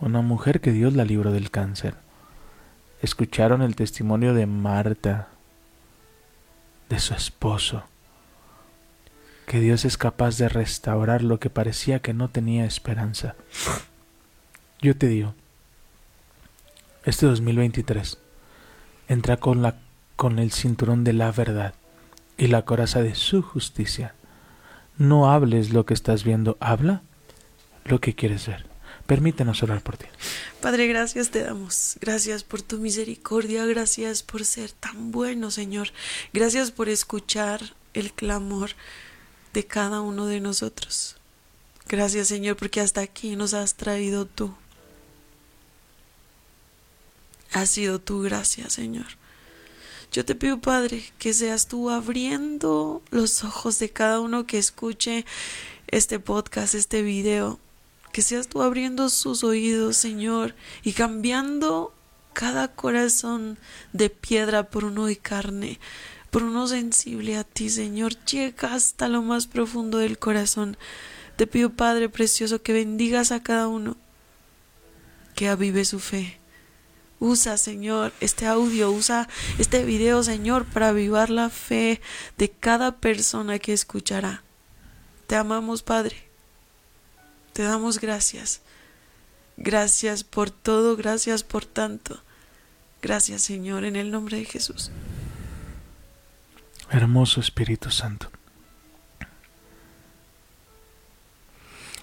una 0.00 0.22
mujer 0.22 0.60
que 0.60 0.72
Dios 0.72 0.94
la 0.94 1.04
libró 1.04 1.32
del 1.32 1.50
cáncer. 1.50 1.94
escucharon 3.02 3.60
el 3.60 3.76
testimonio 3.76 4.32
de 4.32 4.46
Marta, 4.46 5.28
de 6.88 6.98
su 6.98 7.12
esposo, 7.12 7.84
que 9.46 9.60
Dios 9.60 9.84
es 9.84 9.98
capaz 9.98 10.38
de 10.38 10.48
restaurar 10.48 11.22
lo 11.22 11.38
que 11.38 11.50
parecía 11.50 12.00
que 12.00 12.14
no 12.14 12.30
tenía 12.30 12.64
esperanza. 12.64 13.34
Yo 14.80 14.96
te 14.96 15.06
digo, 15.06 15.34
este 17.04 17.26
2023 17.26 18.18
entra 19.08 19.36
con 19.36 19.62
la 19.62 19.76
con 20.16 20.38
el 20.38 20.52
cinturón 20.52 21.04
de 21.04 21.12
la 21.12 21.32
verdad 21.32 21.74
y 22.36 22.46
la 22.46 22.64
coraza 22.64 23.02
de 23.02 23.14
su 23.14 23.42
justicia. 23.42 24.14
No 24.96 25.30
hables 25.30 25.72
lo 25.72 25.86
que 25.86 25.94
estás 25.94 26.24
viendo, 26.24 26.56
habla 26.60 27.02
lo 27.84 28.00
que 28.00 28.14
quieres 28.14 28.46
ver. 28.46 28.66
Permítenos 29.06 29.62
orar 29.62 29.82
por 29.82 29.96
ti. 29.96 30.06
Padre, 30.60 30.86
gracias 30.86 31.30
te 31.30 31.42
damos. 31.42 31.98
Gracias 32.00 32.42
por 32.42 32.62
tu 32.62 32.78
misericordia. 32.78 33.66
Gracias 33.66 34.22
por 34.22 34.44
ser 34.44 34.70
tan 34.70 35.10
bueno, 35.10 35.50
Señor. 35.50 35.88
Gracias 36.32 36.70
por 36.70 36.88
escuchar 36.88 37.60
el 37.92 38.12
clamor 38.12 38.70
de 39.52 39.66
cada 39.66 40.00
uno 40.00 40.26
de 40.26 40.40
nosotros. 40.40 41.16
Gracias, 41.86 42.28
Señor, 42.28 42.56
porque 42.56 42.80
hasta 42.80 43.02
aquí 43.02 43.36
nos 43.36 43.52
has 43.52 43.74
traído 43.74 44.24
tú. 44.24 44.54
Ha 47.54 47.66
sido 47.66 48.00
tu 48.00 48.20
gracia, 48.20 48.68
Señor. 48.68 49.06
Yo 50.10 50.24
te 50.24 50.34
pido, 50.34 50.60
Padre, 50.60 51.04
que 51.18 51.32
seas 51.32 51.68
tú 51.68 51.88
abriendo 51.88 53.00
los 53.10 53.44
ojos 53.44 53.78
de 53.78 53.90
cada 53.90 54.18
uno 54.18 54.44
que 54.44 54.58
escuche 54.58 55.24
este 55.86 56.18
podcast, 56.18 56.74
este 56.74 57.02
video, 57.02 57.60
que 58.10 58.22
seas 58.22 58.48
tú 58.48 58.60
abriendo 58.60 59.08
sus 59.08 59.44
oídos, 59.44 59.96
Señor, 59.96 60.56
y 60.82 60.94
cambiando 60.94 61.94
cada 62.32 62.74
corazón 62.74 63.56
de 63.92 64.10
piedra 64.10 64.68
por 64.68 64.84
uno 64.84 65.06
de 65.06 65.16
carne, 65.16 65.78
por 66.32 66.42
uno 66.42 66.66
sensible 66.66 67.36
a 67.36 67.44
ti, 67.44 67.70
Señor. 67.70 68.16
Llega 68.24 68.74
hasta 68.74 69.06
lo 69.06 69.22
más 69.22 69.46
profundo 69.46 69.98
del 69.98 70.18
corazón. 70.18 70.76
Te 71.36 71.46
pido, 71.46 71.70
Padre 71.70 72.08
precioso, 72.08 72.62
que 72.62 72.72
bendigas 72.72 73.30
a 73.30 73.44
cada 73.44 73.68
uno, 73.68 73.96
que 75.36 75.46
avive 75.46 75.84
su 75.84 76.00
fe. 76.00 76.40
Usa, 77.20 77.56
Señor, 77.56 78.12
este 78.20 78.46
audio, 78.46 78.90
usa 78.90 79.28
este 79.58 79.84
video, 79.84 80.22
Señor, 80.22 80.64
para 80.64 80.88
avivar 80.88 81.30
la 81.30 81.48
fe 81.48 82.00
de 82.36 82.50
cada 82.50 82.96
persona 82.96 83.58
que 83.58 83.72
escuchará. 83.72 84.42
Te 85.26 85.36
amamos, 85.36 85.82
Padre. 85.82 86.28
Te 87.52 87.62
damos 87.62 88.00
gracias. 88.00 88.60
Gracias 89.56 90.24
por 90.24 90.50
todo, 90.50 90.96
gracias 90.96 91.44
por 91.44 91.64
tanto. 91.64 92.20
Gracias 93.00 93.42
Señor, 93.42 93.84
en 93.84 93.96
el 93.96 94.10
nombre 94.10 94.38
de 94.38 94.44
Jesús. 94.44 94.90
Hermoso 96.90 97.40
Espíritu 97.40 97.90
Santo. 97.90 98.30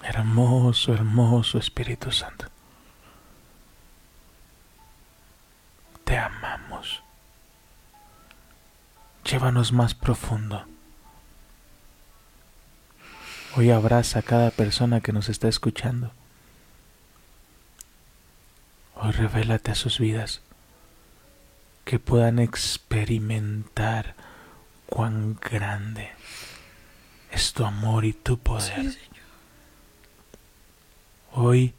Hermoso, 0.02 0.92
hermoso 0.94 1.58
Espíritu 1.58 2.10
Santo. 2.10 2.46
Te 6.12 6.18
amamos. 6.18 7.02
Llévanos 9.24 9.72
más 9.72 9.94
profundo. 9.94 10.66
Hoy 13.56 13.70
abraza 13.70 14.18
a 14.18 14.22
cada 14.22 14.50
persona 14.50 15.00
que 15.00 15.14
nos 15.14 15.30
está 15.30 15.48
escuchando. 15.48 16.12
Hoy 18.94 19.12
revélate 19.12 19.70
a 19.70 19.74
sus 19.74 19.98
vidas, 19.98 20.42
que 21.86 21.98
puedan 21.98 22.40
experimentar 22.40 24.14
cuán 24.84 25.38
grande 25.40 26.10
es 27.30 27.54
tu 27.54 27.64
amor 27.64 28.04
y 28.04 28.12
tu 28.12 28.36
poder. 28.36 28.98
Hoy 31.32 31.74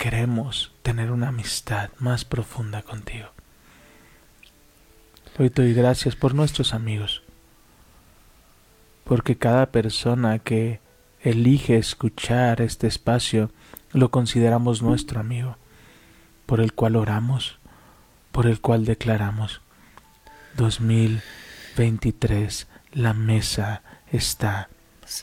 queremos 0.00 0.72
tener 0.82 1.12
una 1.12 1.28
amistad 1.28 1.90
más 1.98 2.24
profunda 2.24 2.80
contigo. 2.80 3.28
Hoy 5.38 5.50
te 5.50 5.60
doy 5.60 5.74
gracias 5.74 6.16
por 6.16 6.34
nuestros 6.34 6.72
amigos 6.72 7.22
porque 9.04 9.36
cada 9.36 9.66
persona 9.66 10.38
que 10.38 10.80
elige 11.20 11.76
escuchar 11.76 12.62
este 12.62 12.86
espacio 12.86 13.50
lo 13.92 14.10
consideramos 14.10 14.80
nuestro 14.80 15.20
amigo, 15.20 15.58
por 16.46 16.60
el 16.60 16.72
cual 16.72 16.96
oramos, 16.96 17.58
por 18.32 18.46
el 18.46 18.62
cual 18.62 18.86
declaramos 18.86 19.60
2023, 20.56 22.68
la 22.92 23.12
mesa 23.12 23.82
está 24.10 24.70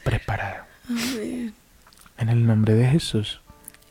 preparada. 0.04 0.68
Amén. 0.88 1.56
En 2.20 2.30
el 2.30 2.46
nombre 2.46 2.76
de 2.76 2.88
Jesús. 2.88 3.42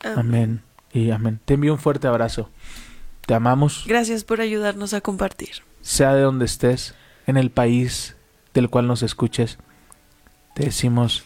Amén. 0.01 0.19
amén. 0.19 0.66
Y 0.97 1.11
amén. 1.11 1.39
Te 1.45 1.53
envío 1.53 1.73
un 1.73 1.79
fuerte 1.79 2.07
abrazo. 2.07 2.49
Te 3.25 3.35
amamos. 3.35 3.83
Gracias 3.85 4.23
por 4.23 4.41
ayudarnos 4.41 4.95
a 4.95 5.01
compartir. 5.01 5.63
Sea 5.81 6.15
de 6.15 6.21
donde 6.21 6.45
estés, 6.45 6.95
en 7.27 7.37
el 7.37 7.51
país 7.51 8.15
del 8.53 8.69
cual 8.69 8.87
nos 8.87 9.03
escuches, 9.03 9.59
te 10.55 10.65
decimos, 10.65 11.23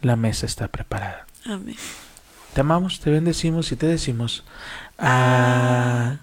la 0.00 0.14
mesa 0.14 0.46
está 0.46 0.68
preparada. 0.68 1.26
Amén. 1.44 1.74
Te 2.54 2.60
amamos, 2.60 3.00
te 3.00 3.10
bendecimos 3.10 3.72
y 3.72 3.76
te 3.76 3.86
decimos, 3.86 4.44
adiós. 4.96 6.20